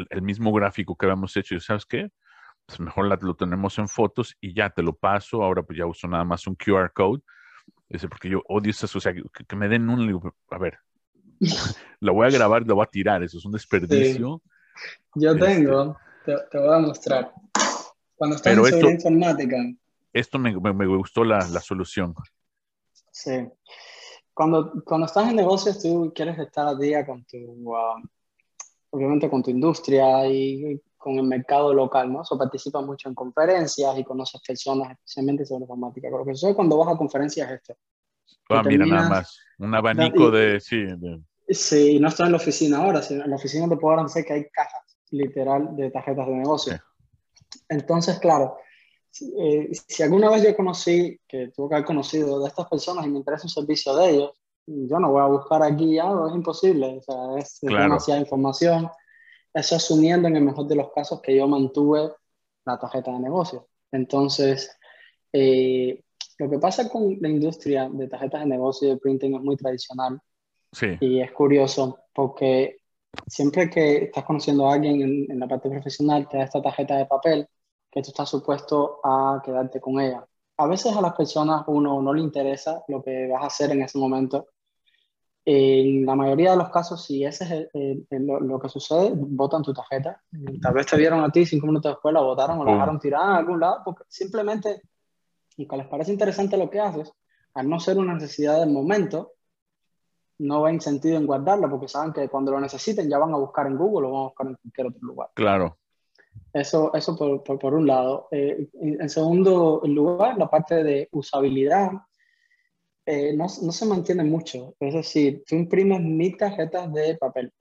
[0.10, 2.10] el mismo gráfico que habíamos hecho, ¿sabes qué?
[2.66, 5.44] Pues mejor lo tenemos en fotos y ya te lo paso.
[5.44, 7.22] Ahora pues ya uso nada más un QR code.
[7.90, 10.80] Dice, porque yo odio esas, o sea, que, me den un, a ver,
[12.00, 14.42] lo voy a grabar, lo voy a tirar, eso es un desperdicio.
[15.16, 17.34] Yo este tengo, te, voy a mostrar.
[18.16, 19.58] Cuando estás en esto, informática.
[20.12, 22.14] Esto me, me, gustó la, la, solución.
[23.12, 23.48] Sí.
[24.34, 28.04] Cuando, cuando estás en negocios, tú quieres estar al día con tu, um,
[28.90, 32.22] obviamente con tu industria y con el mercado local, ¿no?
[32.28, 36.10] O participas mucho en conferencias y conoces personas, especialmente sobre informática.
[36.10, 37.76] Lo que sucede cuando vas a conferencias es esto.
[38.50, 39.38] Ah, mira, nada más.
[39.60, 40.86] Un abanico de, sí,
[41.50, 44.34] Sí, no estoy en la oficina ahora, sino en la oficina te puedo decir que
[44.34, 46.82] hay cajas, literal, de tarjetas de negocio.
[47.68, 48.58] Entonces, claro,
[49.38, 53.10] eh, si alguna vez yo conocí, que tuve que haber conocido de estas personas y
[53.10, 54.32] me interesa un servicio de ellos,
[54.66, 58.90] yo no voy a buscar aquí algo, es imposible, o sea, es demasiada información.
[59.54, 62.12] Eso asumiendo en el mejor de los casos que yo mantuve
[62.66, 63.68] la tarjeta de negocio.
[63.92, 64.76] Entonces,
[65.32, 66.04] eh,
[66.40, 69.56] lo que pasa con la industria de tarjetas de negocio y de printing es muy
[69.56, 70.20] tradicional.
[70.72, 70.98] Sí.
[71.00, 72.78] Y es curioso porque
[73.28, 77.06] siempre que estás conociendo a alguien en, la parte profesional, te da esta tarjeta de
[77.06, 77.48] papel
[77.92, 80.26] que tú estás supuesto a quedarte con ella.
[80.58, 83.84] A veces a las personas uno no le interesa lo que vas a hacer en
[83.84, 84.48] ese momento.
[85.46, 90.22] En la mayoría de los casos, si ese es lo, que sucede, votan tu tarjeta.
[90.62, 93.32] Tal vez te vieron a ti cinco minutos después, la votaron o la dejaron tirada
[93.32, 94.82] en algún lado, porque simplemente
[95.58, 97.12] y que les parece interesante lo que haces,
[97.54, 99.34] al no ser una necesidad del momento,
[100.40, 103.68] no ven sentido en guardarla porque saben que cuando lo necesiten ya van a buscar
[103.68, 105.30] en Google o van a buscar en cualquier otro lugar.
[105.36, 105.78] Claro.
[106.52, 108.28] Eso, eso por, por, un lado.
[108.32, 111.92] Eh, en segundo lugar, la parte de usabilidad
[113.06, 114.76] eh, no, no, se mantiene mucho.
[114.80, 117.52] Es decir, tú imprimes mil tarjetas de papel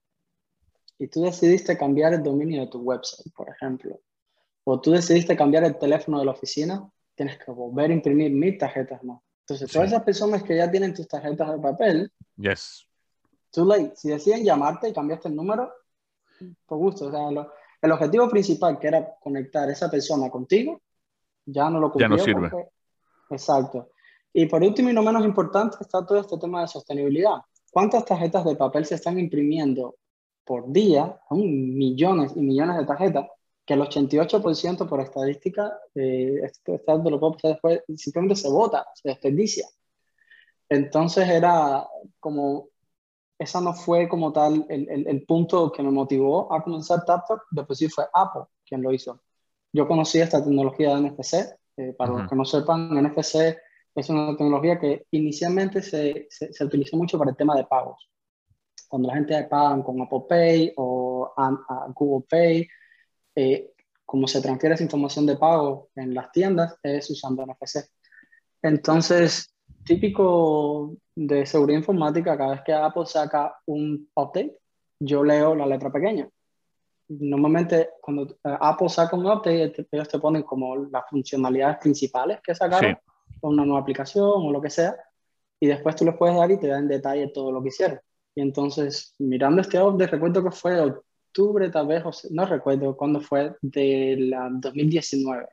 [0.99, 4.01] y tú decidiste cambiar el dominio de tu website, por ejemplo,
[4.65, 8.57] o tú decidiste cambiar el teléfono de la oficina, tienes que volver a imprimir mil
[8.57, 9.21] tarjetas más.
[9.41, 12.87] Entonces, todas esas personas que ya tienen tus tarjetas de papel, yes.
[13.51, 13.93] too late.
[13.97, 15.73] Si deciden llamarte y cambiaste el número,
[16.67, 17.07] por gusto.
[17.07, 17.49] O sea,
[17.83, 20.81] el objetivo principal, que era conectar esa persona contigo,
[21.45, 22.09] ya no lo cumplió.
[22.09, 22.69] Ya no sirve.
[23.31, 23.92] exacto.
[24.33, 27.37] Y por último y no menos importante está todo este tema de sostenibilidad.
[27.71, 29.97] ¿Cuántas tarjetas de papel se están imprimiendo
[30.45, 31.19] por día?
[31.29, 33.27] Son millones y millones de tarjetas
[33.65, 39.09] que el 88% por estadística, eh, esto, lo puedo pasar después, simplemente se vota, se
[39.11, 39.69] desperdicia.
[40.69, 41.87] Entonces era
[42.19, 42.69] como,
[43.39, 47.43] esa no fue como tal el, el, el punto que me motivó a comenzar TapTalk,
[47.51, 49.21] después sí fue Apple quien lo hizo.
[49.73, 51.35] Yo conocí esta tecnología de NFC,
[51.77, 53.57] eh, para los que no sepan, NFC
[53.95, 58.09] es una tecnología que inicialmente se, se, utilizó mucho para el tema de pagos.
[58.89, 61.35] Cuando la gente paga con Apple Pay o
[61.95, 62.69] Google Pay,
[63.35, 63.73] eh,
[64.05, 67.89] como se transfiere esa información de pago en las tiendas, es usando NFC.
[68.63, 74.59] Entonces, típico de seguridad informática, cada vez que Apple saca un update,
[75.01, 76.29] yo leo la letra pequeña.
[77.09, 82.55] Normalmente, cuando eh, Apple saca un update, ellos te ponen como las funcionalidades principales que
[82.55, 82.97] sacaron,
[83.41, 84.97] una nueva aplicación o lo que sea,
[85.61, 88.01] y después tú les puedes dar y te dan en detalle todo lo que hicieron.
[88.35, 93.55] Y entonces, mirando este update, recuerdo que fue octubre, tal vez, no recuerdo cuándo fue,
[93.61, 95.47] del 2019.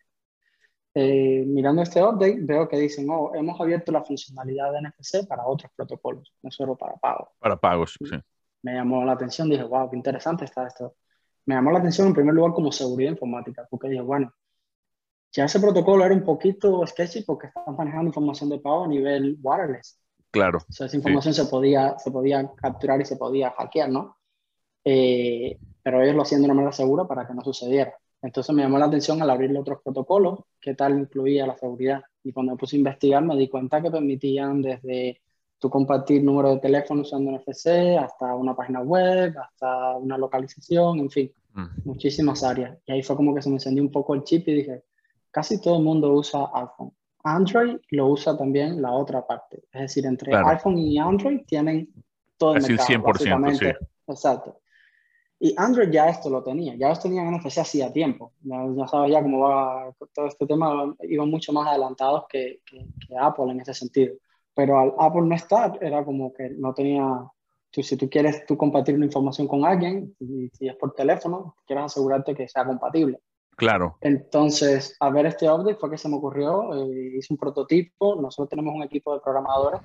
[0.95, 5.45] Eh, mirando este update, veo que dicen, oh, hemos abierto la funcionalidad de NFC para
[5.45, 7.29] otros protocolos, no solo para pagos.
[7.39, 8.15] Para pagos, sí.
[8.61, 10.95] Me llamó la atención, dije, wow, qué interesante está esto.
[11.45, 14.33] Me llamó la atención en primer lugar como seguridad informática, porque dije, bueno,
[15.31, 19.37] ya ese protocolo era un poquito sketchy porque estaban manejando información de pago a nivel
[19.41, 19.99] wireless.
[20.31, 20.59] Claro.
[20.67, 24.17] O sea, esa información se, podía, se podía capturar y se podía hackear, ¿no?
[24.83, 27.93] Eh, pero ellos lo hacían de una manera segura para que no sucediera.
[28.21, 32.01] Entonces me llamó la atención al abrirle otros protocolos, qué tal incluía la seguridad.
[32.23, 35.21] Y cuando me puse a investigar me di cuenta que permitían desde
[35.57, 41.09] tu compartir número de teléfono usando NFC, hasta una página web, hasta una localización, en
[41.09, 41.31] fin.
[41.53, 41.67] mm.
[41.85, 42.77] muchísimas áreas.
[42.85, 44.83] Y ahí fue como que se me encendió un poco el chip y dije,
[45.31, 46.93] casi todo el mundo usa iPhone.
[47.23, 49.63] Android lo usa también la otra parte.
[49.71, 51.89] Es decir, entre iPhone y Android tienen
[52.37, 52.87] todo el mercado.
[52.87, 53.85] 100%, sí.
[54.07, 54.61] Exacto.
[55.41, 58.33] Y Android ya esto lo tenía, ya los tenían en NFC hacía tiempo.
[58.41, 62.85] Ya, ya sabes ya cómo va todo este tema, iban mucho más adelantados que, que,
[63.17, 64.15] Apple en ese sentido.
[64.53, 67.25] Pero al Apple no estar, era como que no tenía,
[67.71, 71.55] tú, si tú quieres tú compartir una información con alguien, y si es por teléfono,
[71.65, 73.21] quieres asegurarte que sea compatible.
[73.59, 73.97] Claro.
[74.01, 78.49] Entonces, a ver este update fue que se me ocurrió, eh, hice un prototipo, nosotros
[78.49, 79.81] tenemos un equipo de programadores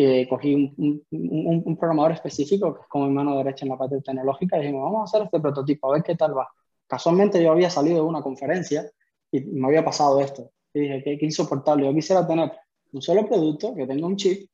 [0.00, 3.78] eh, cogí un, un, un, programador específico, que es como mi mano derecha en la
[3.78, 6.46] parte tecnológica, y dijimos, vamos a hacer este prototipo, a ver qué tal va.
[6.86, 8.88] Casualmente yo había salido de una conferencia
[9.32, 10.52] y me había pasado esto.
[10.72, 12.52] Y dije, qué, qué insoportable, yo quisiera tener
[12.92, 14.48] un solo producto que tenga un chip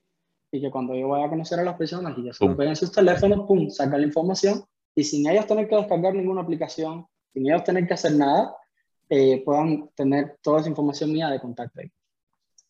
[0.51, 2.75] y que cuando yo vaya a conocer a las personas y ya se lo en
[2.75, 7.47] sus teléfonos, pum, saca la información y sin ellos tener que descargar ninguna aplicación, sin
[7.47, 8.57] ellos tener que hacer nada,
[9.11, 11.91] eh, puedan tener toda esa información mía de contacto ahí.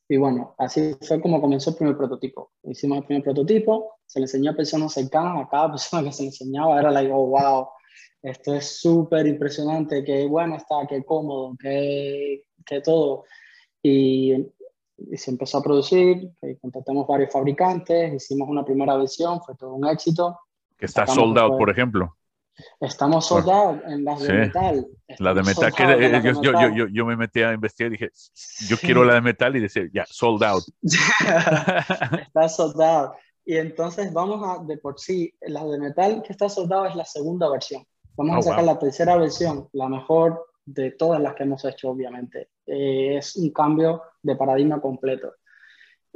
[0.09, 2.53] Y bueno, así fue como comenzó el primer prototipo.
[2.65, 6.23] Hicimos el primer prototipo, se le enseñó a personas cercanas, a cada persona que se
[6.23, 7.69] le enseñaba era like, oh, wow,
[8.23, 13.25] esto es súper impresionante, qué bueno está, qué cómodo, qué, qué todo.
[13.83, 14.33] Y,
[14.97, 19.87] y, se empezó a producir, contactamos varios fabricantes, hicimos una primera versión, fue todo un
[19.87, 20.39] éxito.
[20.77, 22.17] Que está sold out, por ejemplo.
[22.81, 24.87] Estamos soldados en las de metal.
[25.19, 28.11] La de metal, que, yo, Yo, yo, yo, me metí a investigar y dije,
[28.69, 30.65] yo quiero la de metal y decía, ya, sold out.
[30.83, 33.17] está soldado.
[33.45, 37.05] Y entonces vamos a, de por sí, la de metal que está soldado es la
[37.05, 37.85] segunda versión.
[38.17, 41.91] Vamos a oh, sacar la tercera versión, la mejor de todas las que hemos hecho,
[41.91, 42.51] obviamente.
[42.67, 45.35] Eh, es un cambio de paradigma completo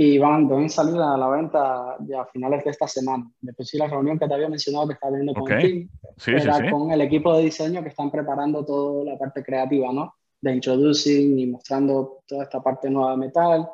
[0.01, 3.29] y van, a salir a la venta ya a finales de esta semana.
[3.41, 5.89] Después sí la reunión que te había mencionado que está viendo con el
[6.25, 10.15] era con el equipo de diseño que están preparando toda la parte creativa, ¿no?
[10.41, 13.69] De introducing y mostrando toda esta parte nueva de metal,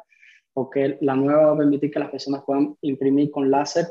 [0.54, 3.87] porque la nueva va a permitir que las personas puedan imprimir con láser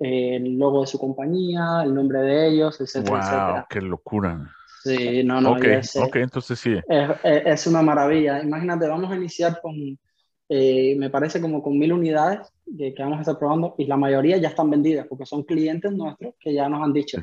[0.00, 4.50] eh, el logo de su compañía, el nombre de ellos, etcétera, wow, ¡Qué locura!
[4.82, 5.52] Sí, no, no.
[5.52, 6.74] Ok, ok, entonces sí.
[6.86, 8.42] Es, es, una maravilla.
[8.42, 9.98] Imagínate, vamos a iniciar con
[10.48, 14.36] eh, me parece como con mil unidades que, vamos a estar probando y la mayoría
[14.36, 17.18] ya están vendidas porque son clientes nuestros que ya nos han dicho,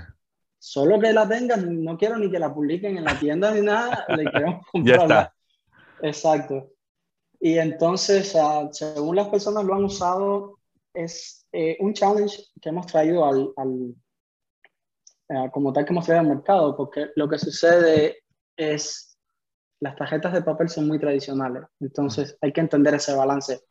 [0.58, 4.06] solo que la tengan, no quiero ni que la publiquen en la tienda ni nada,
[4.10, 5.34] le queremos comprarla.
[6.02, 6.72] Exacto.
[7.40, 8.36] Y entonces,
[8.72, 10.60] según las personas lo han usado,
[10.94, 13.96] es eh, un challenge que hemos traído al, al
[15.30, 18.18] eh, como tal que hemos traído al mercado, porque lo que sucede
[18.56, 19.11] es
[19.82, 23.62] las tarjetas de papel son muy tradicionales, entonces hay que entender ese balance.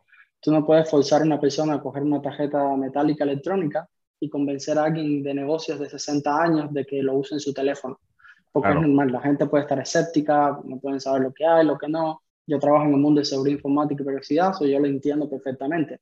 [0.40, 4.77] Tú no puedes forzar a una persona a coger una tarjeta metálica electrónica y convencer
[4.77, 7.99] a alguien de negocios de 60 años de que lo use en su teléfono.
[8.53, 11.79] Porque es normal, la gente puede estar escéptica, no pueden saber lo que hay, lo
[11.79, 12.23] que no.
[12.44, 16.01] Yo trabajo en el mundo de seguridad informática y privacidad, so yo lo entiendo perfectamente.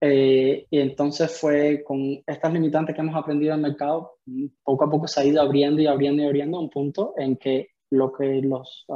[0.00, 4.18] Eh, y entonces fue con estas limitantes que hemos aprendido en el mercado,
[4.62, 7.36] poco a poco se ha ido abriendo y abriendo y abriendo a un punto en
[7.36, 8.86] que lo que los,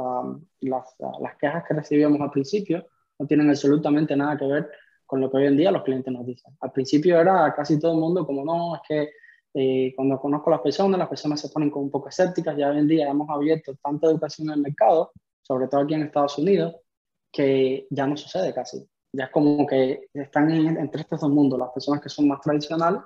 [0.61, 2.85] las, las quejas que recibíamos al principio
[3.19, 4.69] no tienen absolutamente nada que ver
[5.05, 6.55] con lo que hoy en día los clientes nos dicen.
[6.61, 9.09] Al principio era casi todo el mundo como, no, es que
[9.53, 12.69] eh, cuando conozco a las personas, las personas se ponen como un poco escépticas, ya
[12.69, 16.37] hoy en día hemos abierto tanta educación en el mercado, sobre todo aquí en Estados
[16.37, 16.75] Unidos,
[17.31, 18.87] que ya no sucede casi.
[19.11, 23.01] Ya es como que están entre estos dos mundos, las personas que son más tradicionales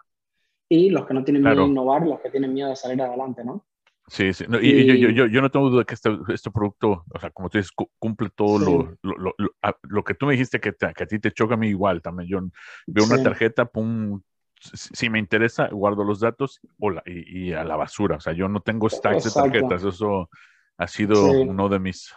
[0.69, 3.43] y los que no tienen miedo de innovar, los que tienen miedo de salir adelante,
[3.43, 3.65] ¿no?
[4.07, 4.45] Sí, sí.
[4.61, 7.57] y, yo, yo, yo, no tengo duda que este, este producto, o sea, como tú
[7.57, 9.35] dices, cumple todo lo, lo,
[9.81, 12.29] lo, que tú me dijiste que, que, a ti te choca a mí igual también.
[12.29, 12.39] Yo
[12.87, 14.21] veo una tarjeta, pum,
[14.59, 16.61] si me interesa, guardo los datos
[17.05, 18.15] y, y, a la basura.
[18.15, 19.83] O sea, yo no tengo stacks de tarjetas.
[19.83, 20.29] Eso
[20.77, 22.13] ha sido uno de mis,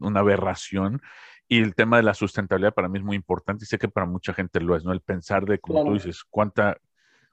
[0.00, 1.02] una aberración.
[1.46, 4.06] Y el tema de la sustentabilidad para mí es muy importante y sé que para
[4.06, 4.92] mucha gente lo es, ¿no?
[4.92, 6.78] El pensar de, como tú dices, cuánta,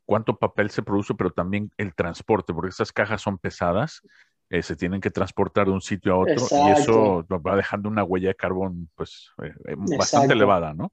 [0.06, 4.02] cuánto papel se produce, pero también el transporte, porque esas cajas son pesadas,
[4.50, 8.04] eh, se tienen que transportar de un sitio a otro y eso va dejando una
[8.04, 10.92] huella de carbón pues eh, eh, bastante elevada, ¿no?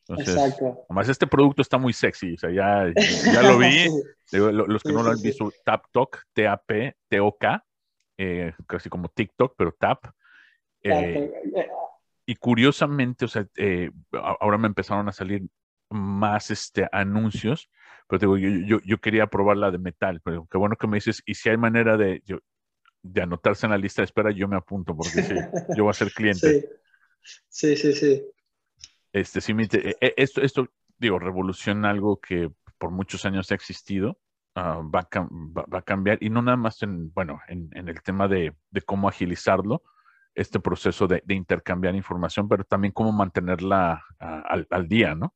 [0.00, 0.84] Entonces, Exacto.
[0.88, 2.92] además este producto está muy sexy, o sea, ya,
[3.32, 3.88] ya lo vi,
[4.32, 7.64] los que no lo han visto, TapTok, T-A-P, T-O-K,
[8.66, 10.06] casi como TikTok, pero Tap.
[12.26, 13.46] y curiosamente, o sea,
[14.40, 15.46] ahora me empezaron a salir
[15.90, 17.70] más este, anuncios
[18.08, 20.96] pero digo, yo, yo, yo, quería probar la de metal, pero qué bueno que me
[20.96, 22.22] dices, y si hay manera de,
[23.02, 25.34] de anotarse en la lista de espera, yo me apunto, porque sí,
[25.76, 26.68] yo voy a ser cliente.
[27.48, 28.24] Sí, sí, sí.
[29.12, 34.18] Este, sí, e, e, esto, esto, digo, revoluciona algo que por muchos años ha existido,
[34.54, 35.08] ah, va,
[35.72, 38.54] a, cambiar y no nada más en, bueno, en, el tema de,
[38.86, 39.82] cómo agilizarlo,
[40.34, 45.34] este proceso de, intercambiar información, pero también cómo mantenerla ah, al, día, ¿no?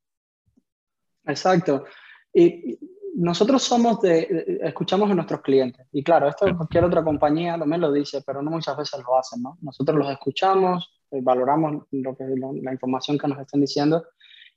[1.25, 1.85] Exacto.
[2.33, 2.78] Y,
[3.14, 5.87] nosotros somos de, escuchamos a nuestros clientes.
[5.93, 9.43] Y claro, esto cualquier otra compañía también lo dice, pero no muchas veces lo hacen,
[9.43, 9.59] ¿no?
[9.61, 14.03] Nosotros los escuchamos, eh, valoramos lo que, la información que nos están diciendo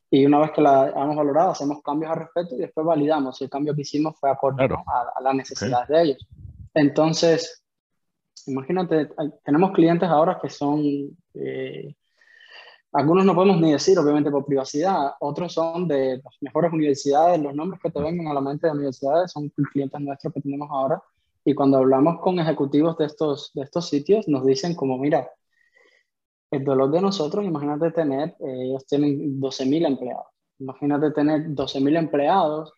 [0.09, 3.45] y una vez que la hemos valorado, hacemos cambios al respecto y después validamos si
[3.45, 6.27] el cambio que hicimos fue acorde a, las necesidades de ellos.
[6.73, 7.63] Entonces,
[8.45, 9.09] imagínate,
[9.43, 10.81] tenemos clientes ahora que son,
[11.33, 11.95] eh,
[12.95, 17.53] algunos no podemos ni decir, obviamente por privacidad, otros son de las mejores universidades, los
[17.53, 21.03] nombres que te vengan a la mente de universidades son clientes nuestros que tenemos ahora.
[21.43, 25.29] Y cuando hablamos con ejecutivos de estos, de estos sitios, nos dicen como, mira,
[26.51, 30.27] el dolor de nosotros, imagínate tener, eh, ellos tienen 12.000 empleados.
[30.59, 32.71] Imagínate tener 12.000 empleados,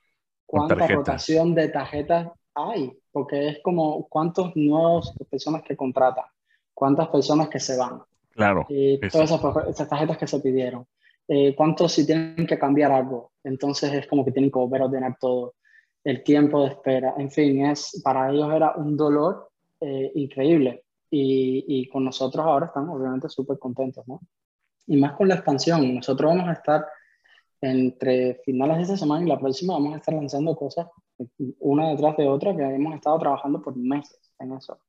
[0.47, 2.91] ¿cuánta rotación de tarjetas hay?
[3.11, 6.26] Porque es como cuántos nuevos personas que contratan,
[6.74, 8.01] cuántas personas que se van.
[8.38, 8.67] Claro.
[8.69, 10.85] Y todas esas, tarjetas que se pidieron.
[11.27, 13.31] Eh, ¿Cuántos si tienen que cambiar algo?
[13.43, 15.55] Entonces es como que tienen que volver a ordenar todo.
[16.03, 19.49] El tiempo de espera, en fin, es, para ellos era un dolor
[19.81, 24.21] eh, increíble y, con nosotros ahora estamos obviamente súper contentos, ¿no?
[24.85, 26.85] Y más con la expansión, nosotros vamos a estar
[27.59, 30.88] entre finales de esta semana y la próxima vamos a estar lanzando cosas
[31.59, 34.79] una detrás de otra que hemos estado trabajando por meses en eso,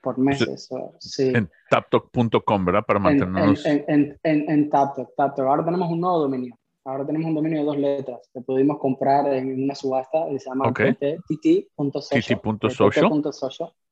[0.00, 0.68] por meses.
[1.00, 1.32] Sí.
[1.34, 2.84] En taptalk.com, ¿verdad?
[2.86, 3.64] Para mantenernos...
[3.66, 6.58] En, en, en, en Taptalk, Ahora tenemos un nuevo dominio.
[6.84, 10.48] Ahora tenemos un dominio de dos letras que pudimos comprar en una subasta y se
[10.48, 10.94] llama okay.
[10.94, 12.40] tt.social.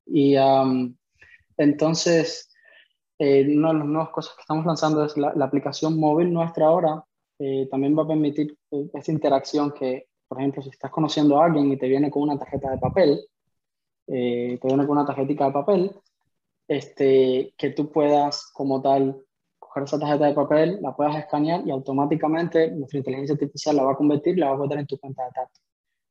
[0.07, 0.97] Y um,
[1.59, 2.51] entonces,
[3.19, 7.05] eh, una de las nuevas cosas que estamos lanzando es la, aplicación móvil nuestra ahora.
[7.39, 11.45] Eh, también va a permitir eh, esta interacción que, por ejemplo, si estás conociendo a
[11.45, 13.21] alguien y te viene con una tarjeta de papel,
[14.07, 15.93] te viene con una tarjetita de papel,
[16.69, 19.23] este, que tú puedas como tal
[19.59, 23.93] coger esa tarjeta de papel, la puedas escanear y automáticamente nuestra inteligencia artificial la va
[23.93, 25.63] a convertir y la va a poner en tu cuenta de datos.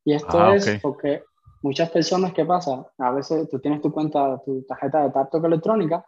[0.04, 1.24] Y esto ah, es porque
[1.62, 2.88] muchas personas, ¿qué pasa?
[2.98, 6.06] A veces tú tienes tu cuenta, tu tarjeta de tacto electrónica,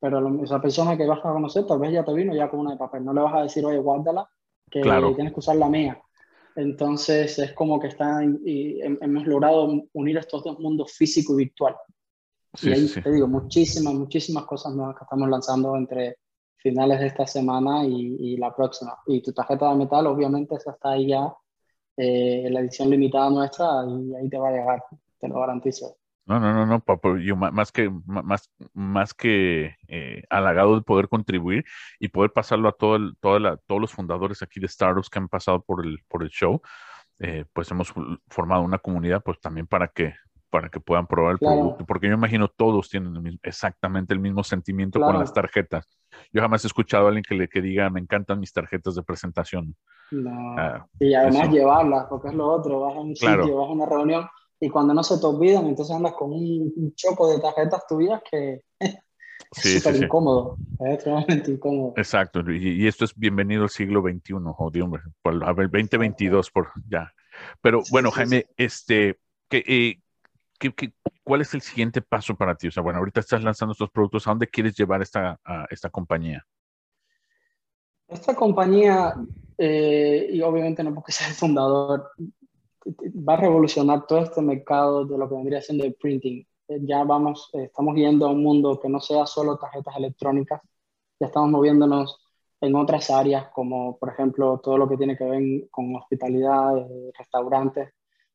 [0.00, 2.72] pero esa persona que vas a conocer tal vez ya te vino ya con una
[2.72, 3.04] de papel.
[3.04, 4.28] No le vas a decir, oye, guárdala,
[4.70, 6.00] que tienes que usar la mía.
[6.56, 11.76] Entonces es como que están, y hemos logrado unir estos dos mundos físico y virtual.
[12.62, 16.16] y ahí te digo, muchísimas, muchísimas cosas nuevas que estamos lanzando entre
[16.56, 18.96] finales de esta semana y, y la próxima.
[19.06, 21.32] Y tu tarjeta de metal, obviamente, esa está ahí ya
[21.96, 24.84] eh, la edición limitada nuestra y ahí te va a llegar,
[25.18, 25.96] te lo garantizo.
[26.26, 31.64] No, no, no, no, yo más que, más, más que eh, halagado de poder contribuir
[32.00, 35.28] y poder pasarlo a todo el, toda todos los fundadores aquí de Startups que han
[35.28, 36.60] pasado por el, por el show,
[37.20, 37.94] eh, pues hemos
[38.28, 40.14] formado una comunidad pues también para que
[40.50, 45.00] para que puedan probar el producto, porque yo imagino todos tienen exactamente el mismo sentimiento
[45.00, 45.86] con las tarjetas.
[46.32, 49.02] Yo jamás he escuchado a alguien que le que diga, me encantan mis tarjetas de
[49.02, 49.76] presentación.
[50.10, 50.54] No.
[50.56, 53.86] Ah, y además llevarlas, porque es lo otro, vas a un sitio, vas a una
[53.86, 54.26] reunión
[54.60, 58.62] y cuando no se te olvidan, entonces andas con un, choco de tarjetas tuyas que
[58.78, 58.96] es
[59.50, 61.94] súper incómodo, es extremadamente incómodo.
[61.96, 66.68] Exacto, y, esto es bienvenido al siglo XXI, jodido, hombre, por, a ver, 2022, por
[66.88, 67.12] ya.
[67.60, 70.00] Pero bueno, Jaime, este, que, eh,
[71.22, 72.68] cuál es el siguiente paso para ti?
[72.68, 75.38] O sea, bueno, ahorita estás lanzando estos productos, ¿a dónde quieres llevar esta,
[75.70, 76.46] esta compañía?
[78.08, 79.14] Esta compañía,
[79.58, 82.12] eh, y obviamente no porque sea el fundador,
[83.28, 86.46] va a revolucionar todo este mercado de lo que vendría siendo el printing.
[86.68, 90.60] Eh, ya vamos, eh, estamos yendo a un mundo que no sea solo tarjetas electrónicas,
[91.20, 92.18] ya estamos moviéndonos
[92.60, 96.86] en otras áreas como por ejemplo todo lo que tiene que ver con hospitalidad,
[97.18, 97.90] restaurantes,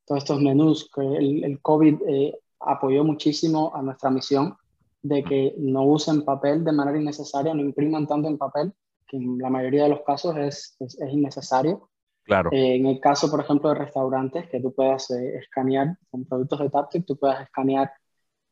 [0.06, 4.56] todos estos menús, que el, COVID eh, apoyó muchísimo a nuestra misión
[5.02, 8.74] de que no usen papel de manera innecesaria, no impriman tanto en papel,
[9.08, 10.78] que en la mayoría de los casos es,
[11.12, 11.90] innecesario.
[12.24, 12.50] Claro.
[12.52, 16.60] Eh, en el caso, por ejemplo, de restaurantes, que tú puedas eh, escanear con productos
[16.60, 17.92] de Taptic, tú puedas escanear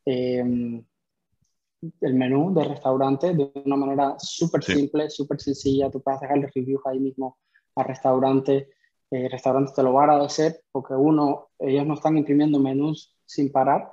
[0.05, 0.83] el
[2.01, 5.91] menú de restaurante de una manera súper simple, súper sencilla.
[5.91, 7.37] Tú puedes dejarle reviews ahí mismo
[7.75, 8.69] al restaurante
[9.11, 13.51] eh, restaurantes te lo van a agradecer porque uno, ellos no están imprimiendo menús sin
[13.51, 13.91] parar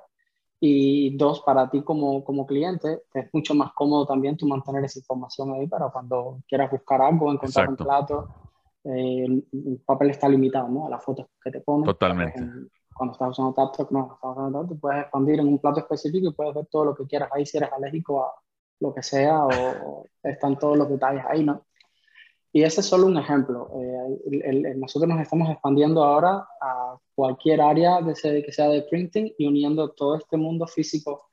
[0.61, 4.99] y dos, para ti como, como cliente es mucho más cómodo también tú mantener esa
[4.99, 8.29] información ahí para cuando quieras buscar algo, encontrar un plato,
[8.87, 10.87] eh, el, papel está limitado ¿no?
[10.87, 11.85] a las fotos que te ponen.
[11.85, 12.41] Totalmente.
[12.95, 16.33] cuando estás usando TapTalk, no, estás usando TapTalk, puedes expandir en un plato específico y
[16.33, 18.33] puedes ver todo lo que quieras ahí si eres alérgico a
[18.81, 21.67] lo que sea o están todos los detalles ahí, ¿no?
[22.53, 23.71] Y ese es solo un ejemplo.
[23.75, 29.47] Eh, nosotros nos estamos expandiendo ahora a cualquier área de que sea de printing y
[29.47, 31.29] uniendo todo este mundo físico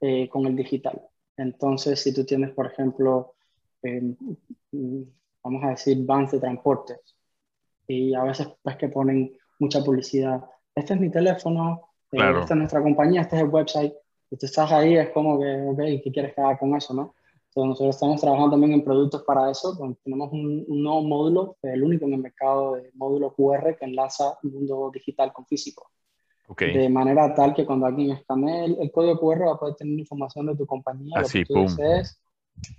[0.00, 1.00] eh, con el digital.
[1.38, 3.36] Entonces, si tú tienes, por ejemplo,
[3.82, 4.16] eh,
[5.46, 6.98] vamos a decir, vans de transportes,
[7.86, 10.44] y a veces pues que ponen mucha publicidad,
[10.74, 13.94] este es mi teléfono, eh, esta es nuestra compañía, este es el website,
[14.30, 17.14] y tú estás ahí, es como que, ok, ¿qué quieres que haga con eso, no?
[17.48, 22.04] Entonces, nosotros estamos trabajando también en productos para eso, tenemos un, nuevo módulo, el único
[22.04, 25.90] en el mercado de módulo QR que enlaza el mundo digital con físico.
[26.58, 30.46] De manera tal que cuando alguien escanee el, código QR va a poder tener información
[30.46, 32.20] de tu compañía, Así, lo que tú desees,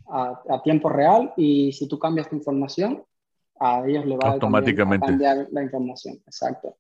[0.08, 3.04] a, a, tiempo real y si tú cambias tu información,
[3.60, 5.06] a ellos le va Automáticamente.
[5.06, 6.16] a cambiar la información.
[6.26, 6.78] Exacto.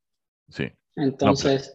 [0.49, 0.71] Sí.
[0.95, 1.73] Entonces,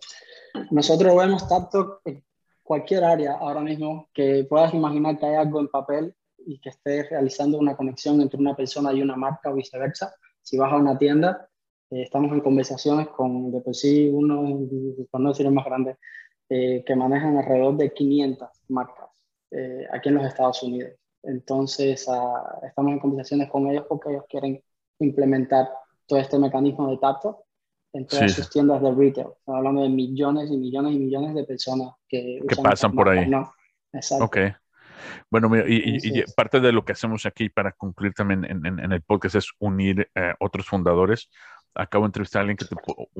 [0.70, 2.24] nosotros vemos tanto en
[2.62, 6.14] cualquier área ahora mismo que puedas imaginar que hay algo en papel
[6.44, 10.14] y que esté realizando una conexión entre una persona y una marca o viceversa.
[10.40, 11.48] Si vas a una tienda,
[11.90, 14.66] eh, estamos en conversaciones con de por sí uno,
[15.10, 15.96] por no decir más grande,
[16.48, 19.10] eh, que manejan alrededor de 500 marcas
[19.50, 20.92] eh, aquí en los Estados Unidos.
[21.22, 24.62] Entonces, ah, estamos en conversaciones con ellos porque ellos quieren
[24.98, 25.70] implementar
[26.06, 27.44] todo este mecanismo de tacto
[27.92, 29.28] en todas sus tiendas de retail.
[29.38, 33.28] Estamos hablando de millones y millones y millones de personas que, que pasan por ahí.
[33.28, 33.52] ¿no?
[33.92, 34.24] Exacto.
[34.24, 34.38] Ok.
[35.30, 39.36] Bueno, y, parte de lo que hacemos aquí para concluir también en, en, el podcast
[39.36, 41.28] es unir eh, otros fundadores.
[41.74, 42.76] Acabo de entrevistar a alguien que te,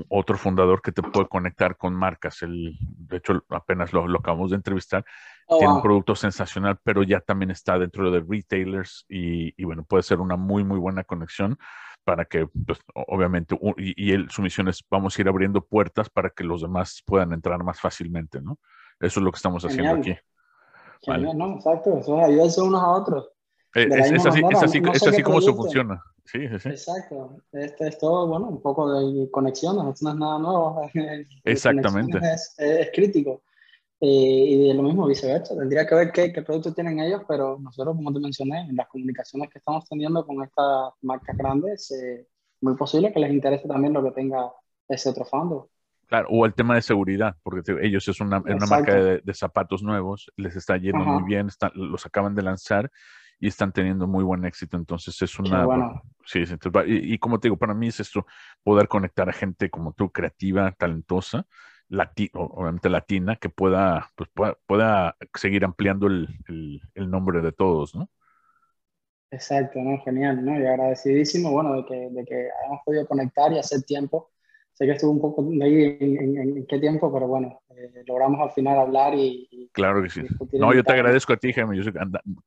[0.08, 2.42] otro fundador que te puede conectar con marcas.
[2.42, 5.04] El, de hecho, apenas lo, lo acabamos de entrevistar.
[5.46, 9.84] Oh, Tiene un producto sensacional, pero ya también está dentro de retailers y, y, bueno,
[9.84, 11.58] puede ser una muy, muy buena conexión
[12.04, 16.30] para que, pues, obviamente, y, él, su misión es, vamos a ir abriendo puertas para
[16.30, 18.58] que los demás puedan entrar más fácilmente, ¿no?
[18.98, 20.16] Eso es lo que estamos haciendo aquí.
[21.06, 23.28] No, exacto, eso unos a otros.
[23.74, 26.02] Eh, es, así, es, así, es así como eso funciona.
[26.24, 26.38] Sí.
[26.40, 27.36] Exacto.
[27.52, 30.90] Este es todo, bueno, un poco de conexiones, esto no es nada nuevo.
[31.44, 32.18] Exactamente.
[32.18, 33.42] Es, es, crítico.
[34.00, 35.56] Eh, y de lo mismo viceversa.
[35.56, 38.88] Tendría que ver qué, qué productos tienen ellos, pero nosotros, como te mencioné, en las
[38.88, 42.26] comunicaciones que estamos teniendo con estas marcas grandes, eh,
[42.60, 44.50] muy posible que les interese también lo que tenga
[44.88, 45.70] ese otro fondo.
[46.06, 50.30] Claro, o el tema de seguridad, porque ellos es una, una marca de, zapatos nuevos,
[50.36, 52.90] les está yendo muy bien, los acaban de lanzar
[53.42, 54.76] y están teniendo muy buen éxito.
[54.76, 55.66] Entonces es una...
[56.24, 56.44] Sí,
[56.86, 58.24] y, como te digo, para mí es esto,
[58.62, 61.44] poder conectar a gente como tú, creativa, talentosa,
[62.34, 64.30] obviamente latina, que pueda, pues,
[64.64, 66.28] pueda, seguir ampliando el,
[66.94, 68.08] el, nombre de todos, ¿no?
[69.32, 70.00] Exacto, ¿no?
[70.04, 70.60] Genial, ¿no?
[70.60, 74.30] Y agradecidísimo, bueno, de que, de que hayamos podido conectar y hacer tiempo
[74.72, 78.50] sé que estuvo un poco ahí en, en, qué tiempo, pero bueno, eh, logramos al
[78.50, 79.70] final hablar y...
[79.72, 80.22] claro que sí.
[80.52, 81.76] No, yo te agradezco a ti, Jaime.
[81.76, 81.98] Yo sé que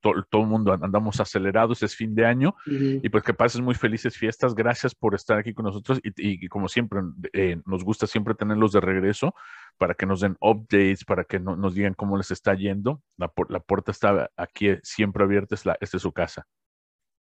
[0.01, 4.17] todo, el mundo andamos acelerados, es fin de año y pues que pases muy felices
[4.17, 4.55] fiestas.
[4.55, 7.01] Gracias por estar aquí con nosotros y, y como siempre,
[7.33, 9.33] eh, nos gusta siempre tenerlos de regreso
[9.77, 13.01] para que nos den updates, para que nos digan cómo les está yendo.
[13.17, 16.47] La, la puerta está aquí siempre abierta, es la, esta es su casa.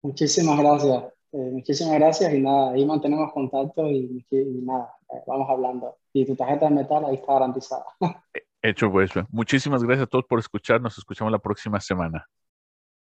[0.03, 1.22] Muchísimas gracias.
[1.33, 4.23] Eh, muchísimas gracias y nada, ahí mantenemos contacto y,
[4.63, 5.97] nada, eh, vamos hablando.
[6.13, 7.85] Y tu tarjeta de metal ahí está garantizada.
[8.61, 9.11] Hecho pues.
[9.29, 10.79] Muchísimas gracias a todos por escuchar.
[10.79, 12.29] Nos escuchamos la próxima semana.